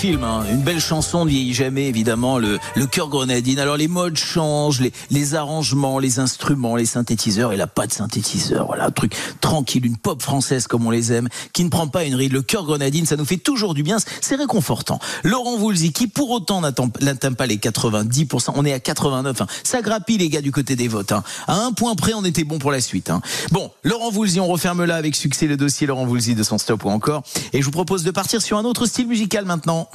[0.00, 0.46] film, hein.
[0.50, 3.58] une belle chanson ne vieillit jamais évidemment, le, le cœur grenadine.
[3.58, 7.92] Alors les modes changent, les, les arrangements, les instruments, les synthétiseurs, il a pas de
[7.92, 9.14] synthétiseur, voilà, truc
[9.50, 12.32] tranquille, une pop française comme on les aime, qui ne prend pas une ride.
[12.32, 15.00] Le cœur grenadine, ça nous fait toujours du bien, c'est réconfortant.
[15.24, 19.46] Laurent Voulzy qui pour autant n'atteint pas les 90%, on est à 89, hein.
[19.64, 21.10] ça grappille les gars du côté des votes.
[21.10, 21.24] hein.
[21.48, 23.10] À un point près, on était bon pour la suite.
[23.10, 23.22] hein.
[23.50, 26.84] Bon, Laurent Voulzy, on referme là avec succès le dossier Laurent Voulzy de son stop
[26.84, 27.24] ou encore.
[27.52, 29.88] Et je vous propose de partir sur un autre style musical maintenant.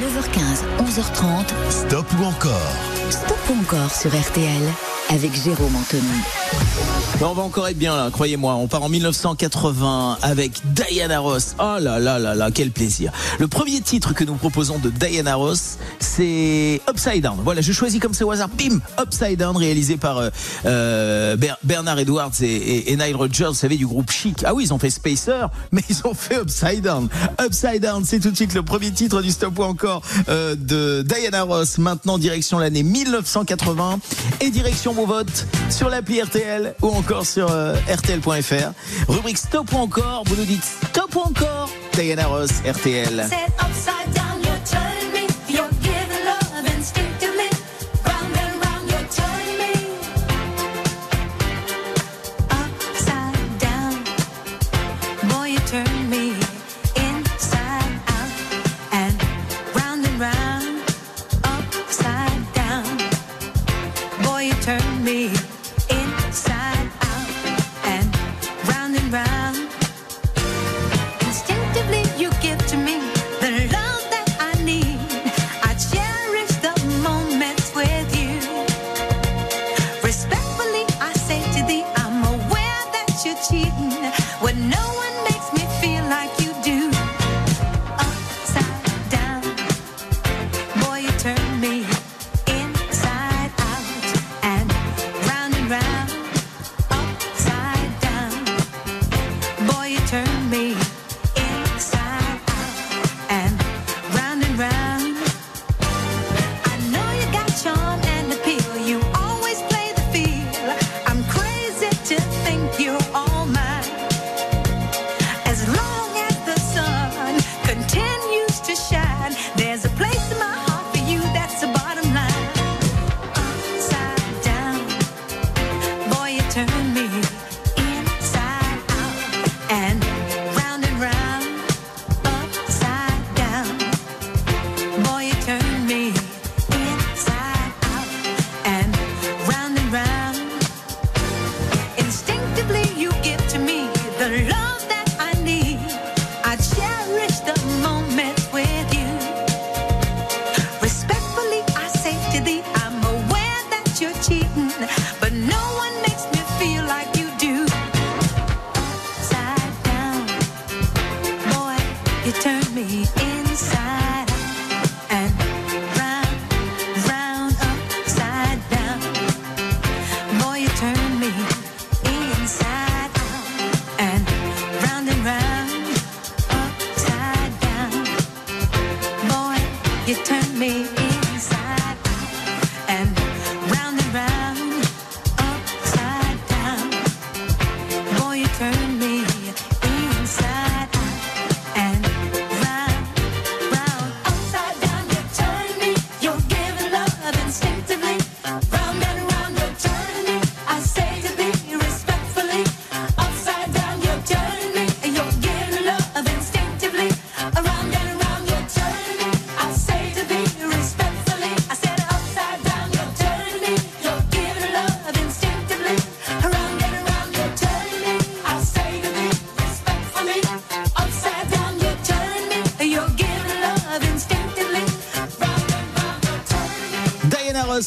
[0.00, 1.88] 9h15, 11h30.
[1.88, 2.72] Stop ou encore?
[3.10, 4.62] Stop ou encore sur RTL
[5.10, 6.99] avec Jérôme Anthony.
[7.22, 8.54] On va encore être bien là, croyez-moi.
[8.54, 11.54] On part en 1980 avec Diana Ross.
[11.58, 13.12] Oh là là là là, quel plaisir.
[13.38, 17.36] Le premier titre que nous proposons de Diana Ross, c'est Upside Down.
[17.44, 18.48] Voilà, je choisis comme c'est au hasard.
[18.48, 20.30] Bim Upside Down, réalisé par euh,
[20.64, 24.42] euh, Ber- Bernard Edwards et, Nile Rodgers, vous savez, du groupe Chic.
[24.46, 27.08] Ah oui, ils ont fait Spacer, mais ils ont fait Upside Down.
[27.40, 30.00] Upside Down, c'est tout de suite le premier titre du stop ou encore
[30.30, 31.76] euh, de Diana Ross.
[31.76, 33.98] Maintenant, direction l'année 1980
[34.40, 38.72] et direction vos votes sur l'appli RTL ou encore sur euh, RTL.fr.
[39.08, 43.26] Rubrique stop encore, vous nous dites stop ou encore Diana Ross, RTL.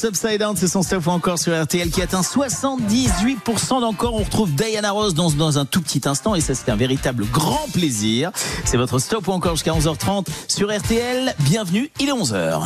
[0.04, 4.16] Upside Down, c'est son stuff encore sur RTL qui atteint 78% d'encore.
[4.16, 7.26] On retrouve Diana Ross dans, dans un tout petit instant et ça c'est un véritable
[7.26, 8.32] grand plaisir.
[8.66, 11.36] C'est votre stop ou encore jusqu'à 11h30 sur RTL.
[11.40, 12.64] Bienvenue, il est 11h.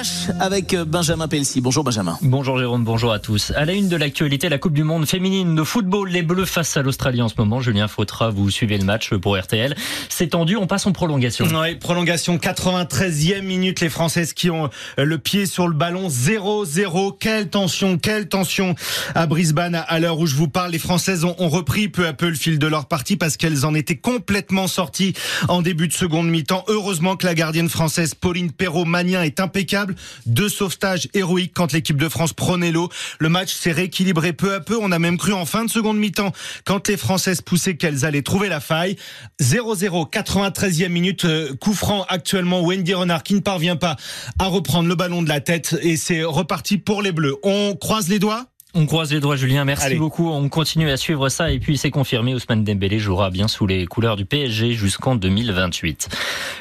[0.00, 1.60] Flash avec Benjamin Pelsi.
[1.60, 2.18] Bonjour Benjamin.
[2.22, 3.52] Bonjour Jérôme, bonjour à tous.
[3.56, 6.76] À la une de l'actualité, la Coupe du Monde féminine de football, les Bleus face
[6.76, 7.60] à l'Australie en ce moment.
[7.60, 9.74] Julien Fautra, vous suivez le match pour RTL.
[10.08, 11.46] C'est tendu, on passe en prolongation.
[11.52, 17.16] Oui, prolongation 93e minute, les Françaises qui ont euh, le pied sur le ballon 0-0.
[17.18, 18.74] Quelle tension, quelle tension
[19.14, 20.72] à Brisbane à l'heure où je vous parle.
[20.72, 23.66] Les Françaises ont, ont repris peu à peu le fil de leur partie parce qu'elles
[23.66, 25.14] en étaient complètement sorties
[25.48, 26.64] en début de seconde mi-temps.
[26.68, 29.89] Heureusement que la gardienne française Pauline Perrault-Magnin est impeccable.
[30.26, 32.88] Deux sauvetages héroïques quand l'équipe de France prenait l'eau.
[33.18, 34.76] Le match s'est rééquilibré peu à peu.
[34.80, 36.32] On a même cru en fin de seconde mi-temps
[36.64, 38.96] quand les Françaises poussaient qu'elles allaient trouver la faille.
[39.40, 42.62] 0-0, 93e minute, euh, coup franc actuellement.
[42.62, 43.96] Wendy Renard qui ne parvient pas
[44.38, 47.36] à reprendre le ballon de la tête et c'est reparti pour les Bleus.
[47.42, 49.64] On croise les doigts On croise les doigts, Julien.
[49.64, 49.96] Merci Allez.
[49.96, 50.30] beaucoup.
[50.30, 51.50] On continue à suivre ça.
[51.50, 56.08] Et puis, c'est confirmé, Ousmane Dembélé jouera bien sous les couleurs du PSG jusqu'en 2028.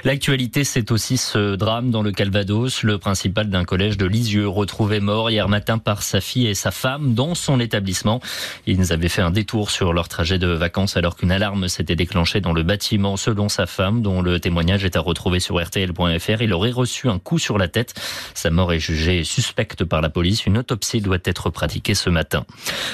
[0.04, 2.82] L'actualité, c'est aussi ce drame dans le Calvados.
[2.82, 6.72] Le principal d'un collège de Lisieux, retrouvé mort hier matin par sa fille et sa
[6.72, 8.22] femme dans son établissement.
[8.66, 12.42] Ils avaient fait un détour sur leur trajet de vacances alors qu'une alarme s'était déclenchée
[12.42, 13.18] dans le bâtiment.
[13.18, 17.20] Selon sa femme, dont le témoignage est à retrouver sur RTL.fr, il aurait reçu un
[17.20, 17.94] coup sur la tête.
[18.34, 20.48] Sa mort est jugée suspecte par la police.
[20.48, 22.46] Une autopsie doit être pratiquée ce matin.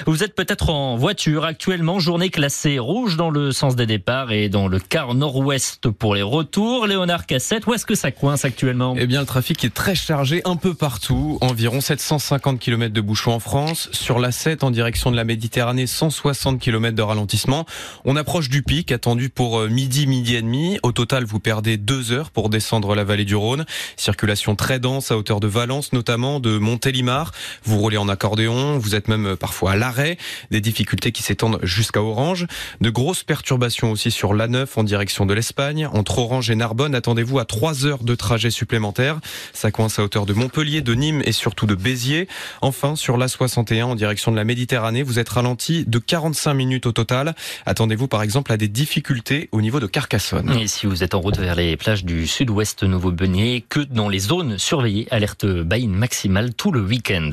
[0.06, 4.50] Vous êtes peut-être en voiture actuellement, journée classée rouge dans le sens des départs et
[4.50, 6.88] dans le quart nord-ouest pour les retours.
[6.88, 8.96] Léonard Cassette, où est-ce que ça coince actuellement?
[8.98, 11.38] Eh bien, le trafic est très chargé un peu partout.
[11.42, 13.90] Environ 750 km de bouchons en France.
[13.92, 17.66] Sur la 7, en direction de la Méditerranée, 160 km de ralentissement.
[18.04, 20.80] On approche du pic attendu pour euh, midi, midi et demi.
[20.84, 23.66] Au total, vous perdez deux heures pour descendre la vallée du Rhône.
[23.98, 27.32] Circulation très dense à hauteur de Valence, notamment de Montélimar.
[27.64, 28.78] Vous roulez en accordéon.
[28.78, 30.18] Vous êtes même parfois à l'arrêt.
[30.52, 32.48] Des difficultés qui s'étendent jusqu'à Orange.
[32.82, 35.88] De grosses perturbations aussi sur l'A9 en direction de l'Espagne.
[35.94, 39.20] Entre Orange et Narbonne, attendez-vous à 3 heures de trajet supplémentaire.
[39.54, 42.28] Ça coince à hauteur de Montpellier, de Nîmes et surtout de Béziers.
[42.62, 46.92] Enfin, sur l'A61 en direction de la Méditerranée, vous êtes ralenti de 45 minutes au
[46.92, 47.36] total.
[47.66, 50.52] Attendez-vous par exemple à des difficultés au niveau de Carcassonne.
[50.60, 54.20] Et si vous êtes en route vers les plages du sud-ouest Nouveau-Beignet, que dans les
[54.20, 57.32] zones surveillées, alerte baïne maximale tout le week-end.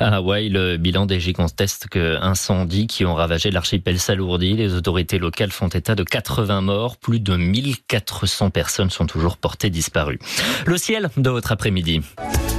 [0.00, 4.54] À Hawaï, le bilan des gigantesques incendies qui ont ravagé l'archipel s'alourdit.
[4.54, 6.96] Les autorités locales font état de 80 morts.
[6.96, 10.18] Plus de 1400 personnes sont toujours portées disparues.
[10.66, 12.02] Le ciel de votre après-midi.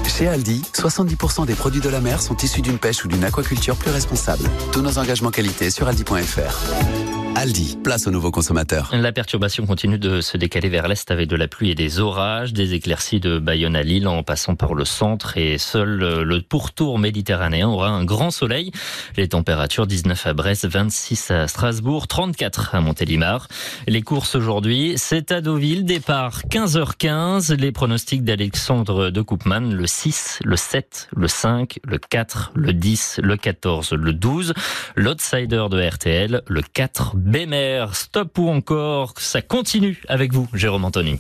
[0.08, 3.76] Chez Aldi, 70% des produits de la mer sont issus d'une pêche ou d'une aquaculture
[3.76, 4.44] plus responsable.
[4.72, 7.09] Tous nos engagements qualité sur aldi.fr.
[7.36, 8.90] Aldi, place aux nouveaux consommateurs.
[8.92, 12.52] La perturbation continue de se décaler vers l'est avec de la pluie et des orages,
[12.52, 17.00] des éclaircies de Bayonne à Lille en passant par le centre et seul le pourtour
[17.00, 18.72] méditerranéen aura un grand soleil.
[19.16, 23.48] Les températures 19 à Brest, 26 à Strasbourg, 34 à Montélimar.
[23.88, 27.56] Les courses aujourd'hui, c'est à Deauville, départ 15h15.
[27.56, 33.22] Les pronostics d'Alexandre de Koopman, le 6, le 7, le 5, le 4, le 10,
[33.24, 34.54] le 14, le 12.
[34.96, 37.86] L'outsider de RTL, le 4, Bémer.
[37.94, 41.20] Stop ou encore, ça continue avec vous, Jérôme Anthony.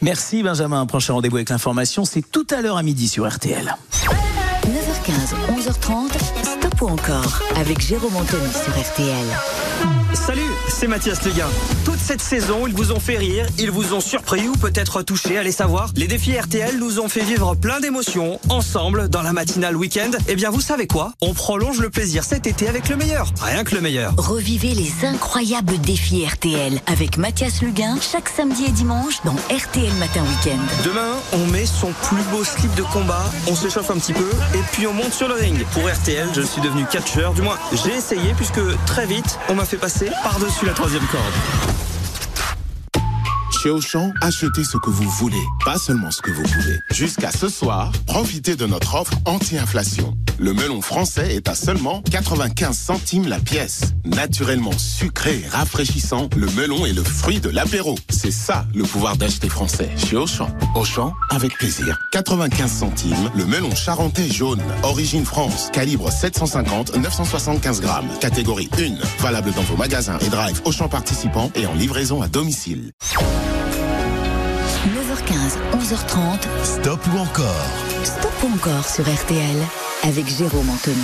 [0.00, 0.86] Merci Benjamin.
[0.86, 3.74] Prochain rendez-vous avec l'information, c'est tout à l'heure à midi sur RTL.
[4.66, 9.26] 9h15, 11h30, Stop Stop ou encore avec Jérôme Anthony sur RTL.
[10.14, 11.48] Salut, c'est Mathias Leguin.
[11.84, 15.38] Toute cette saison, ils vous ont fait rire, ils vous ont surpris ou peut-être touché,
[15.38, 15.90] allez savoir.
[15.96, 20.10] Les défis RTL nous ont fait vivre plein d'émotions, ensemble, dans la matinale week-end.
[20.28, 21.12] Eh bien, vous savez quoi?
[21.20, 23.26] On prolonge le plaisir cet été avec le meilleur.
[23.40, 24.14] Rien que le meilleur.
[24.16, 30.22] Revivez les incroyables défis RTL avec Mathias Luguin chaque samedi et dimanche dans RTL Matin
[30.22, 30.60] Week-end.
[30.84, 34.62] Demain, on met son plus beau slip de combat, on s'échauffe un petit peu et
[34.72, 35.64] puis on monte sur le ring.
[35.72, 39.64] Pour RTL, je suis devenu catcheur, du moins j'ai essayé puisque très vite, on m'a
[39.64, 41.91] fait passer par-dessus la troisième corde.
[43.62, 46.80] Chez Auchan, achetez ce que vous voulez, pas seulement ce que vous pouvez.
[46.90, 50.16] Jusqu'à ce soir, profitez de notre offre anti-inflation.
[50.40, 53.92] Le melon français est à seulement 95 centimes la pièce.
[54.04, 57.94] Naturellement sucré et rafraîchissant, le melon est le fruit de l'apéro.
[58.08, 60.48] C'est ça le pouvoir d'acheter français chez Auchan.
[60.74, 62.00] Auchan, avec plaisir.
[62.10, 69.62] 95 centimes, le melon charentais jaune, origine France, calibre 750-975 grammes, catégorie 1, valable dans
[69.62, 72.90] vos magasins et drive Auchan participants et en livraison à domicile.
[75.32, 76.46] 9h15, 11h30.
[76.64, 77.66] Stop ou encore?
[78.04, 79.56] Stop ou encore sur RTL
[80.02, 80.96] avec Jérôme Anthony.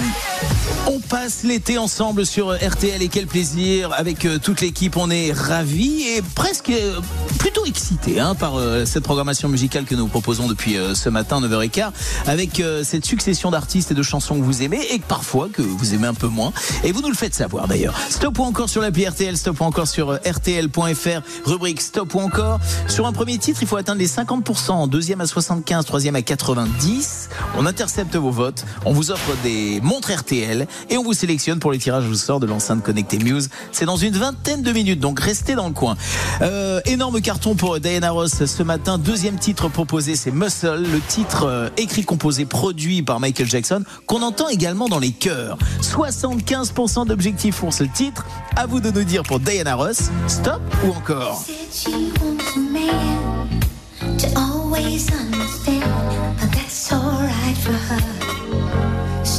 [0.86, 4.96] On passe l'été ensemble sur RTL et quel plaisir avec euh, toute l'équipe.
[4.96, 7.00] On est ravis et presque euh,
[7.38, 11.40] plutôt excités hein, par euh, cette programmation musicale que nous proposons depuis euh, ce matin
[11.40, 11.90] 9h15
[12.26, 15.94] avec euh, cette succession d'artistes et de chansons que vous aimez et parfois que vous
[15.94, 16.52] aimez un peu moins.
[16.84, 17.94] Et vous nous le faites savoir d'ailleurs.
[18.10, 22.20] Stop ou encore sur l'appli RTL, stop ou encore sur euh, RTL.fr, rubrique stop ou
[22.20, 22.60] encore.
[22.88, 27.28] Sur un premier titre, il faut atteindre les 50%, deuxième à 75, troisième à 90.
[27.56, 28.64] On intercepte vos votes.
[28.92, 32.46] Vous offre des montres RTL et on vous sélectionne pour les tirages au sort de
[32.46, 33.50] l'enceinte connectée Muse.
[33.72, 35.96] C'est dans une vingtaine de minutes, donc restez dans le coin.
[36.42, 38.98] Euh, énorme carton pour Diana Ross ce matin.
[38.98, 44.22] Deuxième titre proposé, c'est Muscle, le titre euh, écrit, composé, produit par Michael Jackson, qu'on
[44.22, 45.58] entend également dans les chœurs.
[45.82, 48.24] 75% d'objectifs pour ce titre.
[48.56, 51.44] À vous de nous dire pour Diana Ross, stop ou encore?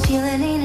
[0.10, 0.59] feeling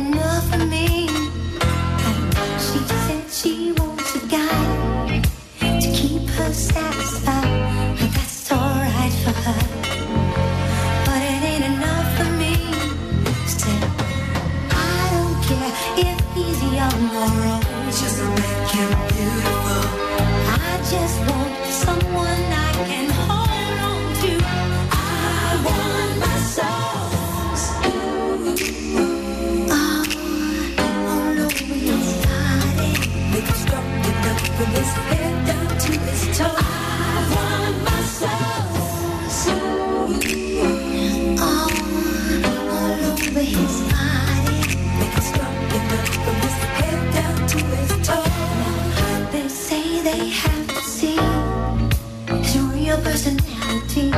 [34.57, 36.57] from his head down to his toe.
[36.59, 39.51] I want my soul.
[41.39, 41.71] Oh,
[42.77, 44.61] all over his body.
[45.29, 48.31] Strong enough from his head down to his toe.
[49.33, 51.19] They say they have to see
[52.29, 54.13] his real personality,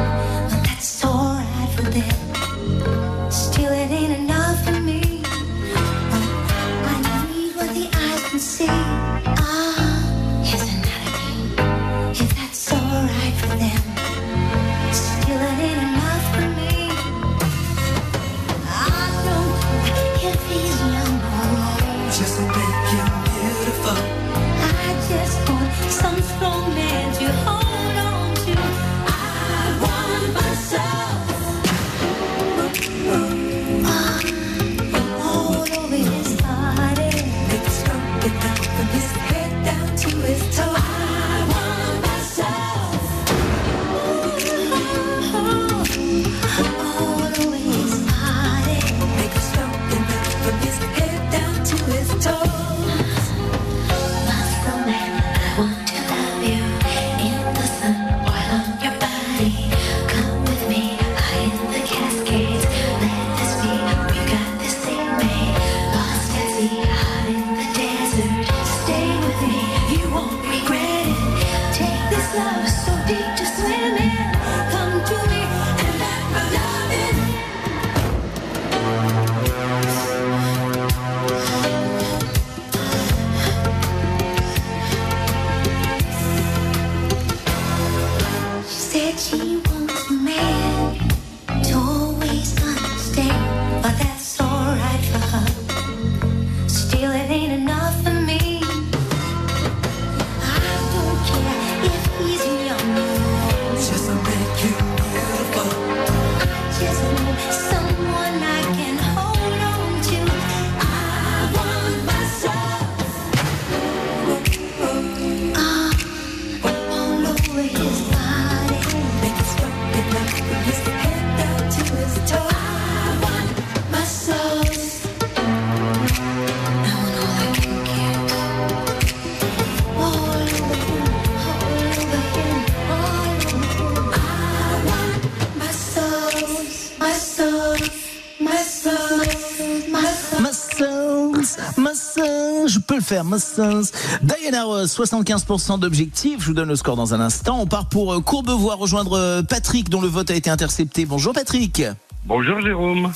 [142.97, 143.83] peux le faire.
[144.23, 146.41] Diana Ross, 75% d'objectifs.
[146.41, 147.61] Je vous donne le score dans un instant.
[147.61, 151.05] On part pour euh, Courbevoie rejoindre euh, Patrick, dont le vote a été intercepté.
[151.05, 151.83] Bonjour Patrick.
[152.25, 153.13] Bonjour Jérôme.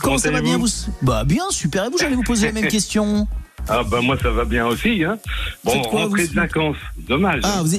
[0.00, 0.68] Comment ça va bien vous
[1.02, 1.84] Bah bien, super.
[1.84, 3.26] Et vous, j'allais vous poser la même question.
[3.68, 5.04] Ah bah moi ça va bien aussi.
[5.04, 5.18] Hein.
[5.62, 6.76] Bon, quoi, rentrée vous de vacances.
[7.08, 7.42] Dommage.
[7.44, 7.74] Ah, vous,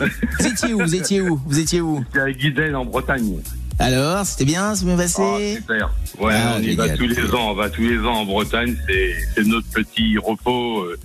[0.45, 2.05] étiez où Vous étiez où Vous étiez où?
[2.13, 3.39] J'étais à Guidel en Bretagne.
[3.79, 5.21] Alors, c'était bien C'est bien passé?
[5.21, 5.93] Ah, super.
[6.19, 7.51] Ouais, Ah, on y va tous les ans.
[7.51, 8.77] On va tous les ans en Bretagne.
[8.87, 10.97] C'est c'est notre petit repos euh,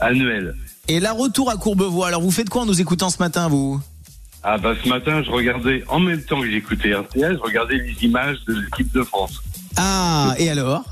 [0.00, 0.54] annuel.
[0.88, 2.06] Et là, retour à Courbevoie.
[2.08, 3.80] Alors, vous faites quoi en nous écoutant ce matin, vous?
[4.44, 8.04] Ah bah ce matin je regardais en même temps que j'écoutais RTL, je regardais les
[8.04, 9.42] images de l'équipe de France.
[9.76, 10.84] Ah, et alors?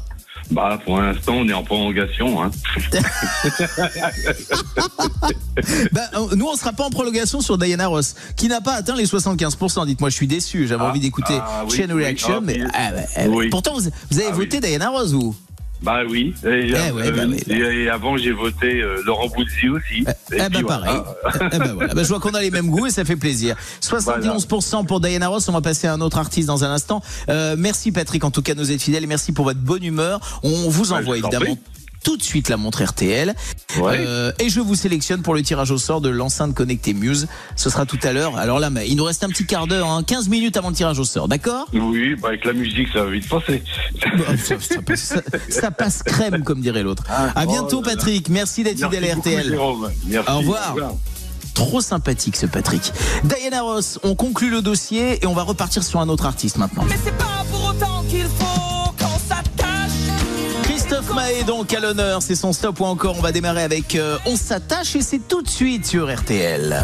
[0.50, 2.42] Bah pour l'instant on est en prolongation.
[2.42, 2.50] Hein.
[5.92, 8.94] Bah, euh, nous, on sera pas en prolongation sur Diana Ross, qui n'a pas atteint
[8.94, 9.86] les 75%.
[9.86, 10.66] Dites-moi, je suis déçu.
[10.66, 13.48] J'avais Ah, envie d'écouter ah, oui, Chain Reaction, ah, mais ah, bah, ah, Oui.
[13.48, 15.34] pourtant, vous, vous avez voté Diana Ross, vous
[15.82, 16.34] Bah oui.
[16.44, 20.04] Et, Eh euh, ouais, bah oui, et- et avant j'ai voté euh, Laurent Bouzzi aussi.
[20.32, 20.96] Eh ben puis, pareil.
[21.22, 21.50] voilà.
[21.52, 21.94] Eh ben voilà.
[21.94, 23.56] Ben, je vois qu'on a les mêmes goûts et ça fait plaisir.
[23.82, 25.48] 71% pour Diana Ross.
[25.48, 27.02] On va passer à un autre artiste dans un instant.
[27.28, 30.20] Euh, merci Patrick, en tout cas, nous être fidèles et merci pour votre bonne humeur.
[30.42, 31.56] On vous Ouais, envoie évidemment.
[32.06, 33.34] Tout de suite la montre RTL.
[33.78, 33.96] Ouais.
[33.98, 37.26] Euh, et je vous sélectionne pour le tirage au sort de l'enceinte connectée Muse.
[37.56, 38.36] Ce sera tout à l'heure.
[38.36, 40.76] Alors là, mais il nous reste un petit quart d'heure, hein, 15 minutes avant le
[40.76, 41.66] tirage au sort, d'accord?
[41.72, 43.60] Oui, bah avec la musique ça va vite passer.
[44.16, 47.02] Bah, ça, ça passe, ça- ça passe crème, comme dirait l'autre.
[47.10, 47.96] Ah, À bientôt, oh là là.
[47.96, 48.28] Patrick.
[48.28, 49.58] Merci d'être fidèle à RTL.
[50.06, 50.30] Merci.
[50.30, 50.74] Au revoir.
[51.54, 52.92] Trop sympathique ce Patrick.
[53.24, 56.84] Diana Ross, on conclut le dossier et on va repartir sur un autre artiste maintenant.
[56.88, 58.65] Mais c'est pas pour autant qu'il faut.
[60.88, 64.18] Christophe Mahé donc à l'honneur, c'est son stop ou encore on va démarrer avec euh,
[64.24, 66.80] On s'attache et c'est tout de suite sur RTL.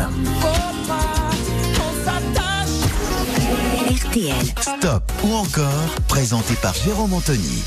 [4.08, 4.34] RTL.
[4.60, 7.62] Stop ou encore, présenté par Jérôme Anthony.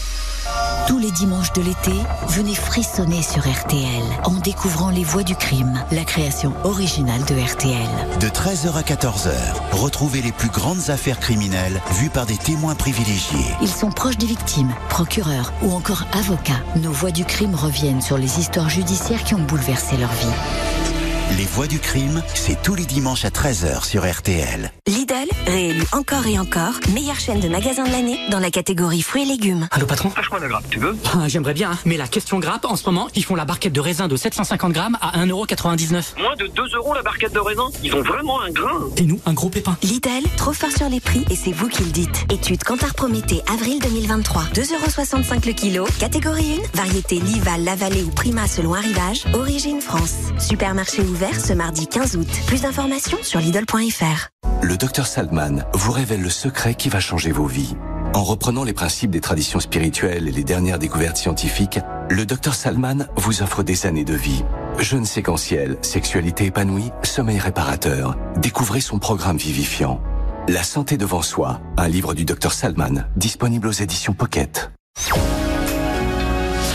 [0.87, 1.91] Tous les dimanches de l'été,
[2.29, 8.19] venez frissonner sur RTL en découvrant Les Voix du crime, la création originale de RTL.
[8.19, 9.31] De 13h à 14h,
[9.71, 13.55] retrouvez les plus grandes affaires criminelles vues par des témoins privilégiés.
[13.61, 16.61] Ils sont proches des victimes, procureurs ou encore avocats.
[16.75, 21.04] Nos Voix du crime reviennent sur les histoires judiciaires qui ont bouleversé leur vie.
[21.31, 24.71] Les voix du crime, c'est tous les dimanches à 13h sur RTL.
[24.87, 29.23] Lidl, réélu encore et encore, meilleure chaîne de magasins de l'année dans la catégorie fruits
[29.23, 29.67] et légumes.
[29.71, 30.95] Allô patron Lâche-moi la grappe, tu veux?
[31.13, 33.73] Ah, J'aimerais bien, hein, mais la question grappe, en ce moment, ils font la barquette
[33.73, 36.19] de raisin de 750 grammes à 1,99€.
[36.21, 37.69] Moins de 2 euros la barquette de raisin?
[37.83, 39.77] Ils ont vraiment un grain Et nous, un gros pépin.
[39.81, 42.25] Lidl, trop fort sur les prix et c'est vous qui le dites.
[42.31, 44.43] Étude Cantar Prométhée, avril 2023.
[44.53, 45.87] 2,65€ le kilo.
[45.99, 49.25] Catégorie 1, variété Lival, Lavalée ou Prima selon arrivage.
[49.33, 50.13] Origine France.
[50.39, 52.27] Supermarché ouvert ce mardi 15 août.
[52.45, 54.27] Plus d'informations sur Lidl.fr.
[54.61, 57.77] Le docteur Salman vous révèle le secret qui va changer vos vies.
[58.13, 61.79] En reprenant les principes des traditions spirituelles et les dernières découvertes scientifiques,
[62.09, 64.43] le docteur Salman vous offre des années de vie.
[64.77, 68.17] Jeûne séquentiel, sexualité épanouie, sommeil réparateur.
[68.35, 70.01] Découvrez son programme vivifiant.
[70.49, 74.69] La santé devant soi, un livre du docteur Salman, disponible aux éditions Pocket.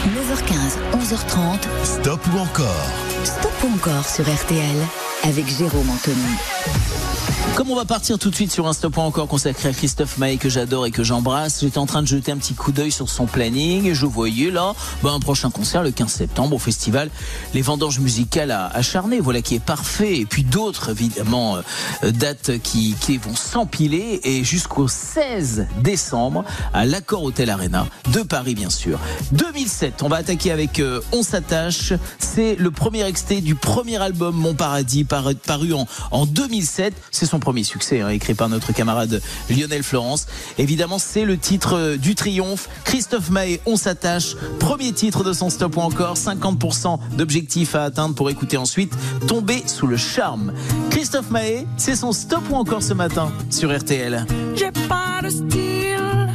[0.07, 1.59] 9h15, 11h30.
[1.85, 4.77] Stop ou encore Stop encore sur RTL
[5.25, 7.10] avec Jérôme Anthony.
[7.57, 10.39] Comme on va partir tout de suite sur un stop encore consacré à Christophe Maé
[10.39, 13.09] que j'adore et que j'embrasse, j'étais en train de jeter un petit coup d'œil sur
[13.09, 13.87] son planning.
[13.87, 14.73] Et je voyais là
[15.03, 17.11] bah, un prochain concert le 15 septembre au festival
[17.53, 20.19] Les Vendanges Musicales à, Charnay, voilà qui est parfait.
[20.19, 24.21] Et puis d'autres évidemment euh, dates qui, vont s'empiler.
[24.23, 28.99] Et jusqu'au 16 décembre à l'Accord Hotel Arena de Paris bien sûr.
[29.33, 34.37] 2007, on va attaquer avec euh, On s'attache, c'est le premier extrait du premier album
[34.37, 38.73] Mon Paradis paru, paru en, en 2007, c'est son premier succès, hein, écrit par notre
[38.73, 40.27] camarade Lionel Florence.
[40.59, 42.69] Évidemment, c'est le titre euh, du triomphe.
[42.85, 44.37] Christophe Maé, on s'attache.
[44.59, 46.17] Premier titre de son stop ou encore.
[46.17, 48.93] 50% d'objectifs à atteindre pour écouter ensuite
[49.27, 50.53] Tomber sous le charme.
[50.91, 54.27] Christophe Maé, c'est son stop ou encore ce matin sur RTL.
[54.55, 56.29] J'ai pas de style,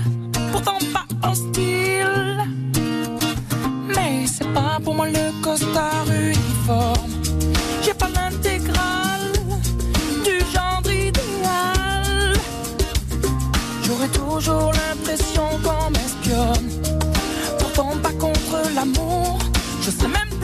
[0.52, 2.44] pourtant pas hostile.
[3.88, 7.12] Mais c'est pas pour moi le costard uniforme.
[7.84, 8.10] J'ai pas
[14.36, 16.70] toujours l'impression qu'on m'espionne.
[17.58, 19.40] Pourtant pas contre l'amour,
[19.82, 20.35] je sais même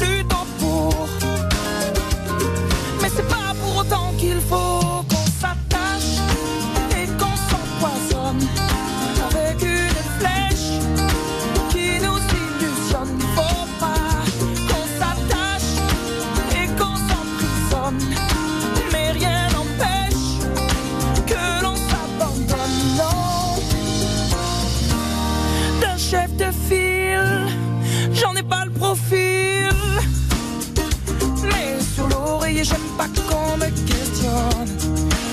[31.43, 34.67] Mais sur l'oreiller, j'aime pas qu'on me questionne.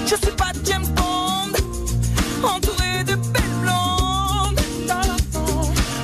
[0.06, 1.52] Je suis pas James Bond,
[2.44, 4.60] entouré de belles blondes.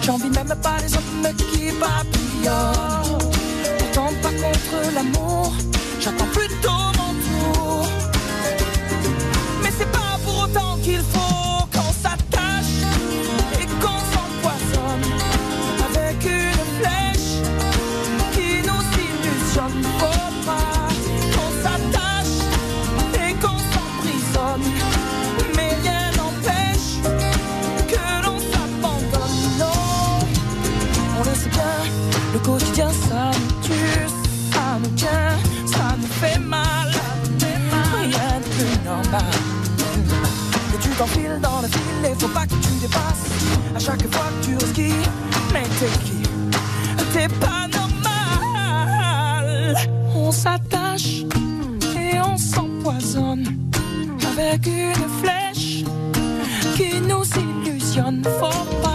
[0.02, 3.18] J'envie même pas les hommes qui papillonnent.
[3.78, 5.54] Pourtant, pas contre l'amour,
[6.00, 6.93] j'attends plutôt.
[40.98, 43.26] T'enfiles dans le fil et faut pas que tu dépasses.
[43.74, 44.80] À chaque fois que tu risques,
[45.52, 46.22] mais t'es qui?
[47.12, 49.76] T'es pas normal.
[50.14, 51.24] On s'attache
[51.96, 53.44] et on s'empoisonne
[54.32, 55.84] avec une flèche
[56.76, 57.24] qui nous
[57.66, 58.22] illusionne.
[58.38, 58.93] Faut pas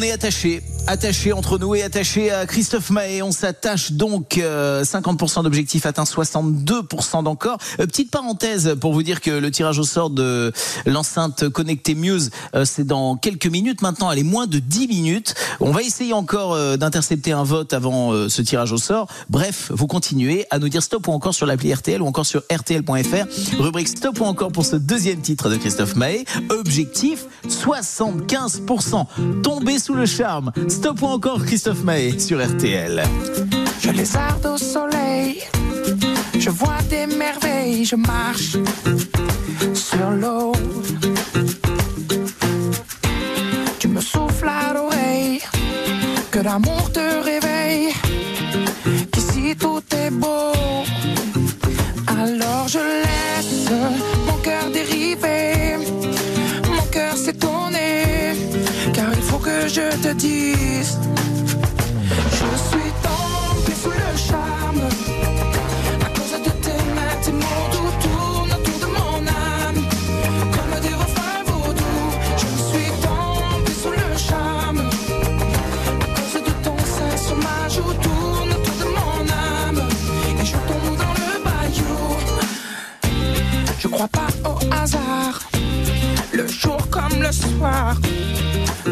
[0.00, 0.69] on est attachés.
[0.90, 3.22] Attachés entre nous et attachés à Christophe Mahé.
[3.22, 7.58] On s'attache donc euh, 50% d'objectifs atteints, 62% d'encore.
[7.78, 10.52] Euh, petite parenthèse pour vous dire que le tirage au sort de
[10.86, 14.10] l'enceinte connectée Muse, euh, c'est dans quelques minutes maintenant.
[14.10, 15.36] Elle est moins de 10 minutes.
[15.60, 19.06] On va essayer encore euh, d'intercepter un vote avant euh, ce tirage au sort.
[19.28, 22.42] Bref, vous continuez à nous dire stop ou encore sur l'appli RTL ou encore sur
[22.52, 23.60] rtl.fr.
[23.62, 26.24] Rubrique stop ou encore pour ce deuxième titre de Christophe Mahé.
[26.48, 29.06] Objectif 75%.
[29.44, 30.50] Tombé sous le charme.
[30.80, 33.02] Stop ou encore Christophe Mahé sur RTL.
[33.82, 35.42] Je les arde au soleil,
[36.38, 38.56] je vois des merveilles, je marche
[39.74, 40.52] sur l'eau.
[43.78, 45.42] Tu me souffles à l'oreille,
[46.30, 47.92] que l'amour te réveille,
[49.12, 50.54] qu'ici tout est beau.
[52.06, 53.68] Alors je laisse
[54.26, 55.76] mon cœur dériver,
[56.70, 57.70] mon cœur il faut
[59.42, 60.98] que je te dise.
[62.38, 64.82] Je suis tombé sous le charme.
[66.04, 69.80] À cause de tes mains, tes mots tout tourne autour de mon âme.
[70.54, 72.10] Comme des refrains vaudous
[72.42, 74.80] Je suis tombé sous le charme.
[74.80, 79.20] À cause de ton sein sur ma joue tourne autour de mon
[79.66, 79.82] âme.
[80.40, 81.96] Et je tombe dans le bayou.
[83.78, 85.49] Je crois pas au hasard
[86.32, 87.96] Le jour comme le soir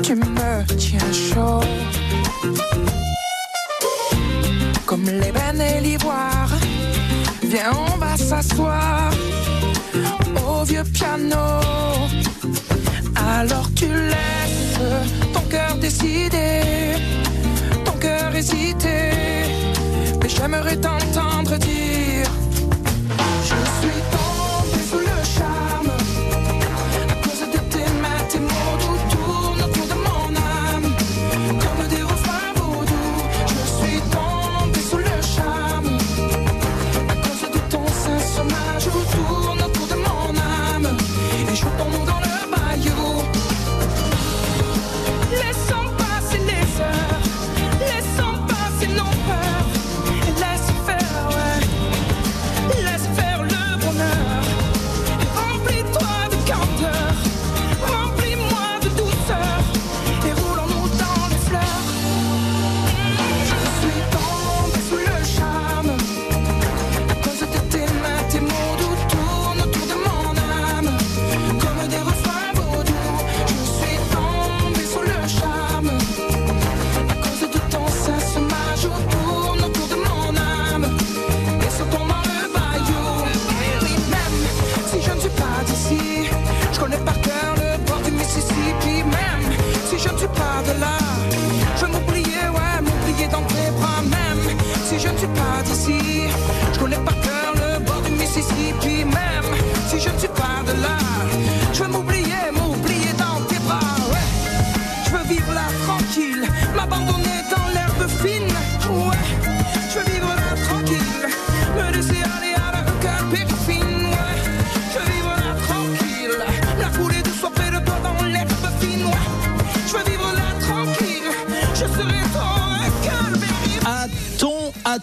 [0.03, 1.61] Tu me tiens chaud
[4.89, 6.49] comme l'ébène et l'ivoire.
[7.43, 9.11] Viens, on va s'asseoir
[10.49, 11.61] au vieux piano.
[13.37, 14.81] Alors tu laisses
[15.35, 16.95] ton cœur décider,
[17.85, 19.11] ton cœur hésiter.
[20.23, 22.31] Mais j'aimerais t'entendre dire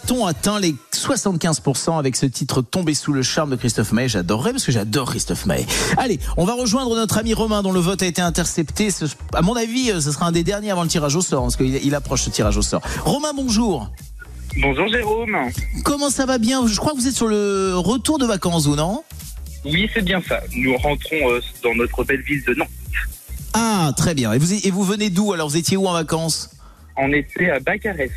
[0.05, 4.07] A-t-on atteint les 75% avec ce titre tombé sous le charme de Christophe Maé?
[4.07, 5.65] J'adorerais parce que j'adore Christophe Maé.
[5.97, 8.91] Allez, on va rejoindre notre ami Romain dont le vote a été intercepté.
[8.91, 11.41] Ce- à mon avis, euh, ce sera un des derniers avant le tirage au sort
[11.41, 12.83] parce qu'il il approche ce tirage au sort.
[13.03, 13.89] Romain, bonjour.
[14.61, 15.35] Bonjour Jérôme.
[15.83, 16.67] Comment ça va bien?
[16.67, 19.01] Je crois que vous êtes sur le retour de vacances, vous, non?
[19.65, 20.39] Oui, c'est bien ça.
[20.55, 22.67] Nous rentrons euh, dans notre belle ville de Nantes.
[23.55, 24.33] Ah, très bien.
[24.33, 25.33] Et vous, et vous venez d'où?
[25.33, 26.51] Alors, vous étiez où en vacances?
[26.95, 28.11] On était à Bacarès.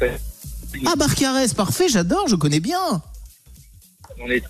[0.86, 3.02] Ah, Barcarès, parfait, j'adore, je connais bien.
[4.20, 4.42] On est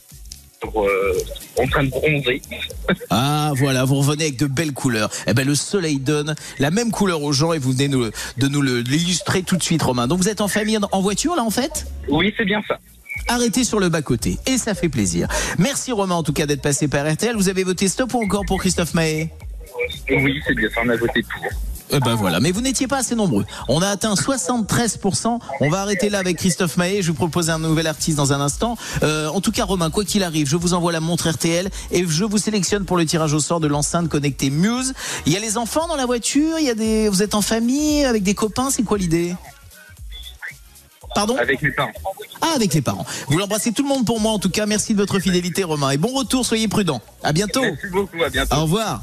[0.76, 1.12] euh,
[1.58, 2.42] en train de bronzer.
[3.10, 5.10] Ah, voilà, vous revenez avec de belles couleurs.
[5.26, 8.48] Eh ben, le soleil donne la même couleur aux gens et vous venez nous- de
[8.48, 10.06] nous l'illustrer tout de suite, Romain.
[10.06, 11.86] Donc, vous êtes en famille, en voiture, là, en fait?
[12.08, 12.78] Oui, c'est bien ça.
[13.28, 14.38] Arrêtez sur le bas-côté.
[14.46, 15.28] Et ça fait plaisir.
[15.58, 17.36] Merci, Romain, en tout cas, d'être passé par RTL.
[17.36, 19.30] Vous avez voté stop ou encore pour Christophe Maé
[20.10, 20.80] Oui, c'est bien ça.
[20.84, 21.42] On a voté pour.
[21.90, 23.46] Eh ben voilà, mais vous n'étiez pas assez nombreux.
[23.68, 25.38] On a atteint 73%.
[25.60, 27.02] On va arrêter là avec Christophe Maé.
[27.02, 28.76] Je vous propose un nouvel artiste dans un instant.
[29.02, 32.06] Euh, en tout cas, Romain, quoi qu'il arrive, je vous envoie la montre RTL et
[32.06, 34.94] je vous sélectionne pour le tirage au sort de l'enceinte connectée Muse.
[35.26, 36.58] Il y a les enfants dans la voiture?
[36.58, 37.08] Il y a des.
[37.08, 38.70] Vous êtes en famille avec des copains?
[38.70, 39.34] C'est quoi l'idée?
[41.14, 41.36] Pardon?
[41.36, 41.92] Avec mes parents.
[42.40, 43.06] Ah, avec les parents.
[43.28, 44.32] Vous l'embrassez tout le monde pour moi.
[44.32, 45.90] En tout cas, merci de votre fidélité, Romain.
[45.90, 46.44] Et bon retour.
[46.44, 47.00] Soyez prudents.
[47.22, 47.62] À bientôt.
[47.62, 48.22] Merci beaucoup.
[48.22, 48.54] À bientôt.
[48.56, 49.02] Au revoir.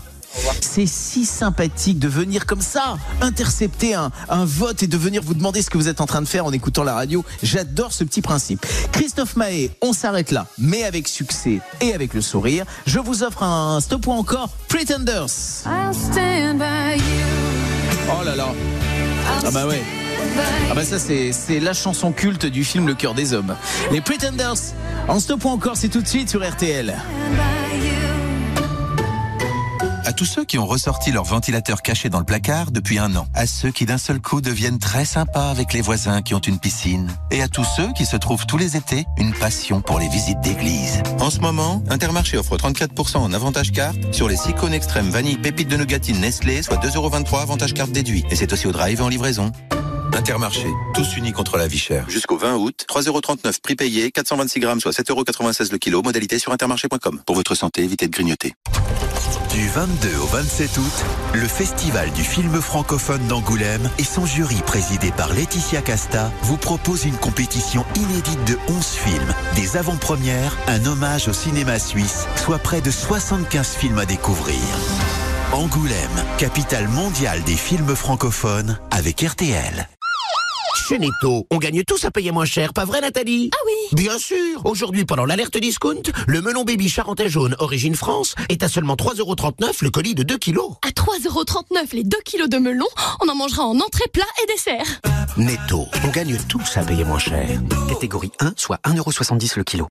[0.62, 5.34] C'est si sympathique de venir comme ça, intercepter un, un vote et de venir vous
[5.34, 7.24] demander ce que vous êtes en train de faire en écoutant la radio.
[7.44, 8.66] J'adore ce petit principe.
[8.92, 12.66] Christophe Mahé, on s'arrête là, mais avec succès et avec le sourire.
[12.86, 15.64] Je vous offre un stop ou encore Pretenders.
[15.66, 17.26] I'll stand by you.
[18.10, 18.48] Oh là là.
[19.46, 19.82] Ah bah ouais.
[20.70, 23.56] Ah bah ça c'est c'est la chanson culte du film Le cœur des hommes.
[23.92, 24.74] Les Pretenders.
[25.08, 26.96] En stop ou encore, c'est tout de suite sur RTL.
[30.06, 33.26] À tous ceux qui ont ressorti leur ventilateur caché dans le placard depuis un an.
[33.34, 36.60] À ceux qui d'un seul coup deviennent très sympas avec les voisins qui ont une
[36.60, 37.12] piscine.
[37.32, 40.40] Et à tous ceux qui se trouvent tous les étés une passion pour les visites
[40.42, 41.02] d'église.
[41.20, 45.38] En ce moment, Intermarché offre 34% en avantage carte sur les 6 cônes extrêmes vanille
[45.38, 48.26] pépites de nougatine Nestlé, soit 2,23€ avantage carte déduit.
[48.30, 49.52] Et c'est aussi au drive en livraison.
[50.14, 52.08] Intermarché, tous unis contre la vie chère.
[52.12, 57.22] Jusqu'au 20 août, 3,39€ prix payé, 426 grammes, soit 7,96€ le kilo, modalité sur intermarché.com.
[57.26, 58.54] Pour votre santé, évitez de grignoter.
[59.52, 65.12] Du 22 au 27 août, le Festival du film francophone d'Angoulême et son jury présidé
[65.12, 71.28] par Laetitia Casta vous propose une compétition inédite de 11 films, des avant-premières, un hommage
[71.28, 74.60] au cinéma suisse, soit près de 75 films à découvrir.
[75.54, 79.88] Angoulême, capitale mondiale des films francophones avec RTL.
[80.76, 83.50] Chez Netto, on gagne tous à payer moins cher, pas vrai Nathalie?
[83.54, 88.36] Ah oui Bien sûr Aujourd'hui, pendant l'alerte discount, le melon baby charentais jaune origine France
[88.50, 90.74] est à seulement 3,39€ le colis de 2 kilos.
[90.86, 92.86] À 3,39€ les 2 kilos de melon,
[93.22, 94.86] on en mangera en entrée, plat et dessert.
[95.38, 97.48] Netto, on gagne tous à payer moins cher.
[97.90, 99.88] Catégorie 1, soit 1,70€ le kilo.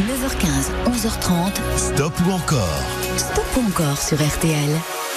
[0.00, 1.94] 9h15, 11h30.
[1.94, 2.82] Stop ou encore?
[3.16, 4.70] Stop ou encore sur RTL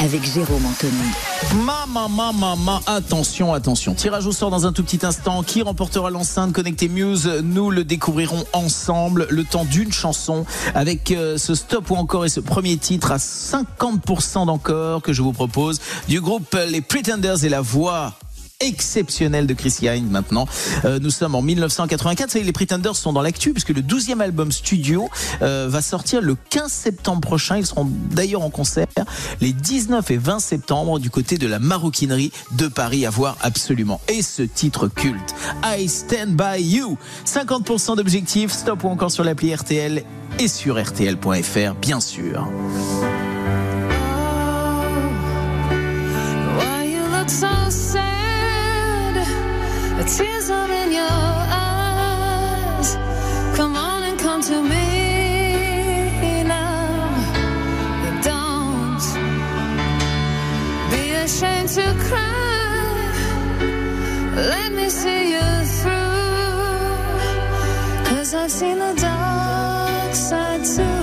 [0.04, 1.64] avec Jérôme Anthony.
[1.64, 3.94] Maman, maman, maman, attention, attention.
[3.94, 5.44] Tirage au sort dans un tout petit instant.
[5.44, 7.42] Qui remportera l'enceinte connectée Muse?
[7.44, 12.30] Nous le découvrirons ensemble le temps d'une chanson avec euh, ce stop ou encore et
[12.30, 17.50] ce premier titre à 50% d'encore que je vous propose du groupe Les Pretenders et
[17.50, 18.14] la voix
[18.60, 20.48] exceptionnelle de Chris Hine maintenant.
[20.86, 22.28] Euh, nous sommes en 1984.
[22.28, 25.10] Vous savez, les Pretenders sont dans l'actu puisque le 12e album studio
[25.42, 27.58] euh, va sortir le 15 septembre prochain.
[27.58, 28.88] Ils seront d'ailleurs en concert
[29.42, 34.00] les 19 et 20 septembre du côté de la maroquinerie de Paris à voir absolument.
[34.08, 36.98] Et ce titre culte, I Stand By You.
[37.26, 40.04] 50% d'objectifs, stop ou encore sur l'appli RTL
[40.40, 42.48] et sur RTL.fr bien sûr.
[46.58, 47.83] Why you look so?
[50.06, 52.98] Tears are in your eyes.
[53.56, 57.08] Come on and come to me now.
[58.22, 59.00] Don't
[60.92, 63.12] be ashamed to cry.
[64.36, 65.94] Let me see you through.
[68.10, 71.03] Cause I've seen the dark side too.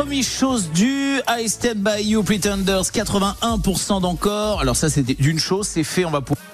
[0.00, 1.20] Promise, chose due.
[1.28, 2.90] I stand by you, Pretenders.
[2.90, 4.62] 81% d'encore.
[4.62, 6.06] Alors ça, c'est d'une chose, c'est fait.
[6.06, 6.49] On va pouvoir.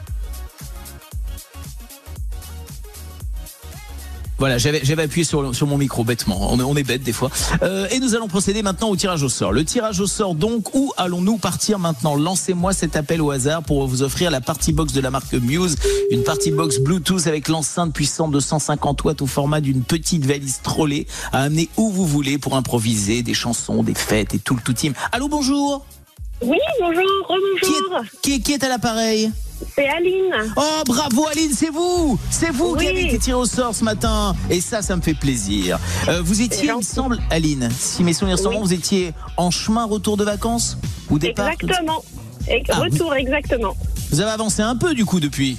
[4.46, 6.52] Voilà, j'avais appuyé sur, sur mon micro bêtement.
[6.52, 7.32] On est, on est bête des fois.
[7.64, 9.50] Euh, et nous allons procéder maintenant au tirage au sort.
[9.50, 12.14] Le tirage au sort donc, où allons-nous partir maintenant?
[12.14, 15.74] Lancez-moi cet appel au hasard pour vous offrir la party box de la marque Muse,
[16.12, 20.60] une party box Bluetooth avec l'enceinte puissante de 150 watts au format d'une petite valise
[20.62, 24.60] trollée à amener où vous voulez pour improviser des chansons, des fêtes et tout le
[24.60, 24.92] tout team.
[25.10, 25.84] Allô, bonjour.
[26.42, 28.02] Oui, bonjour, rebonjour.
[28.22, 29.30] Qui est, qui est à l'appareil
[29.74, 30.52] C'est Aline.
[30.56, 32.88] Oh bravo Aline, c'est vous C'est vous qui Oui.
[32.88, 35.78] avez été tiré au sort ce matin et ça, ça me fait plaisir.
[36.08, 38.56] Euh, vous étiez, il me semble, Aline, si mes souvenirs sont Oui.
[38.56, 40.76] bons, vous étiez en chemin retour de vacances
[41.10, 42.04] ou départ Exactement.
[42.48, 43.74] Et- Ah, Retour, exactement.
[44.10, 45.56] Vous avez avancé un peu du coup depuis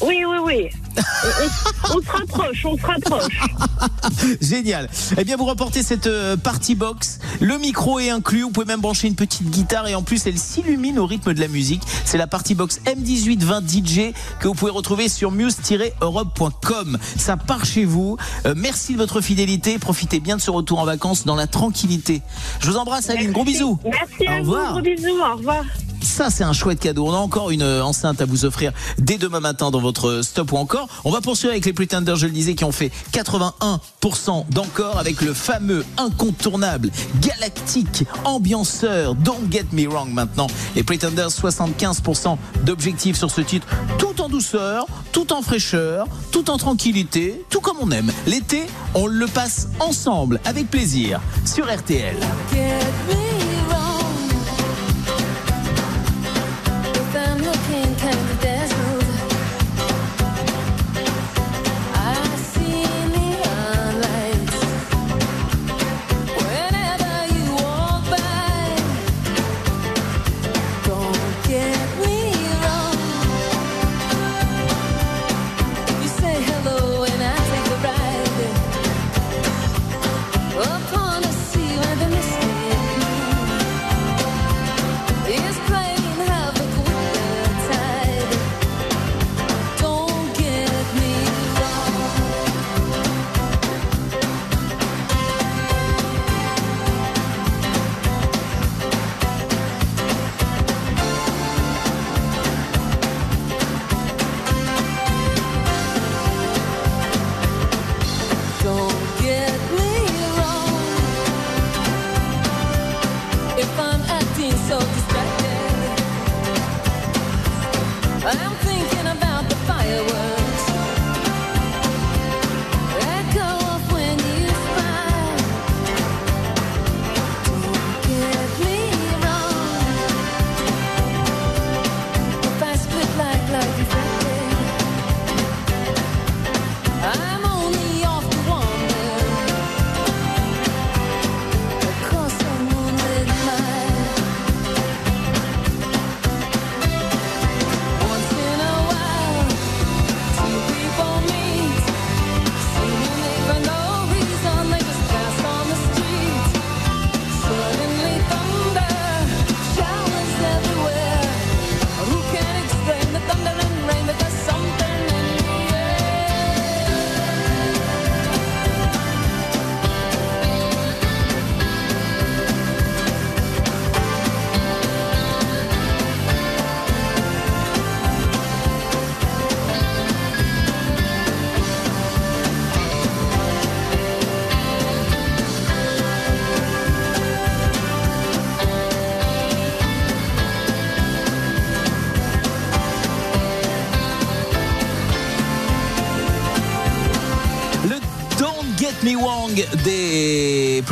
[0.00, 0.68] Oui, oui, oui.
[0.96, 3.40] on, on- on se rapproche, on se rapproche.
[4.40, 4.88] Génial.
[5.16, 7.18] Eh bien, vous remportez cette euh, party box.
[7.40, 8.42] Le micro est inclus.
[8.42, 11.40] Vous pouvez même brancher une petite guitare et en plus, elle s'illumine au rythme de
[11.40, 11.82] la musique.
[12.04, 16.98] C'est la party box M1820 DJ que vous pouvez retrouver sur muse-europe.com.
[17.16, 18.16] Ça part chez vous.
[18.46, 19.78] Euh, merci de votre fidélité.
[19.78, 22.22] Profitez bien de ce retour en vacances dans la tranquillité.
[22.60, 23.32] Je vous embrasse, Aline.
[23.32, 23.78] Gros bisous.
[23.84, 24.66] Merci Au à revoir.
[24.66, 25.64] vous, gros bisous, au revoir.
[26.04, 27.06] Ça, c'est un chouette cadeau.
[27.08, 30.52] On a encore une euh, enceinte à vous offrir dès demain matin dans votre stop
[30.52, 30.86] ou encore.
[31.04, 35.22] On va poursuivre avec les Pretenders, je le disais, qui ont fait 81% d'encore avec
[35.22, 36.90] le fameux incontournable
[37.20, 40.46] galactique ambianceur Don't Get Me Wrong maintenant.
[40.76, 43.66] Les Pretenders, 75% d'objectifs sur ce titre,
[43.98, 48.12] tout en douceur, tout en fraîcheur, tout en tranquillité, tout comme on aime.
[48.26, 52.16] L'été, on le passe ensemble, avec plaisir, sur RTL.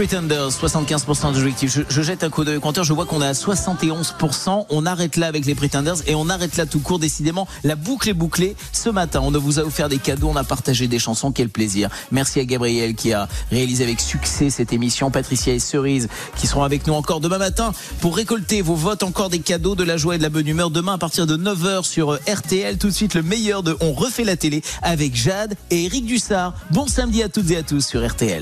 [0.02, 1.72] Pretenders, 75% d'objectifs.
[1.72, 4.66] Je, je jette un coup d'œil compteur, je vois qu'on est à 71%.
[4.68, 6.98] On arrête là avec les Pretenders et on arrête là tout court.
[6.98, 8.56] Décidément, la boucle est bouclée.
[8.72, 11.30] Ce matin, on vous a offert des cadeaux, on a partagé des chansons.
[11.30, 11.88] Quel plaisir.
[12.10, 15.12] Merci à Gabriel qui a réalisé avec succès cette émission.
[15.12, 19.04] Patricia et Cerise qui seront avec nous encore demain matin pour récolter vos votes.
[19.04, 20.70] Encore des cadeaux, de la joie et de la bonne humeur.
[20.70, 22.76] Demain à partir de 9h sur RTL.
[22.76, 26.54] Tout de suite, le meilleur de On refait la télé avec Jade et Eric Dussard.
[26.72, 28.40] Bon samedi à toutes et à tous sur RTL.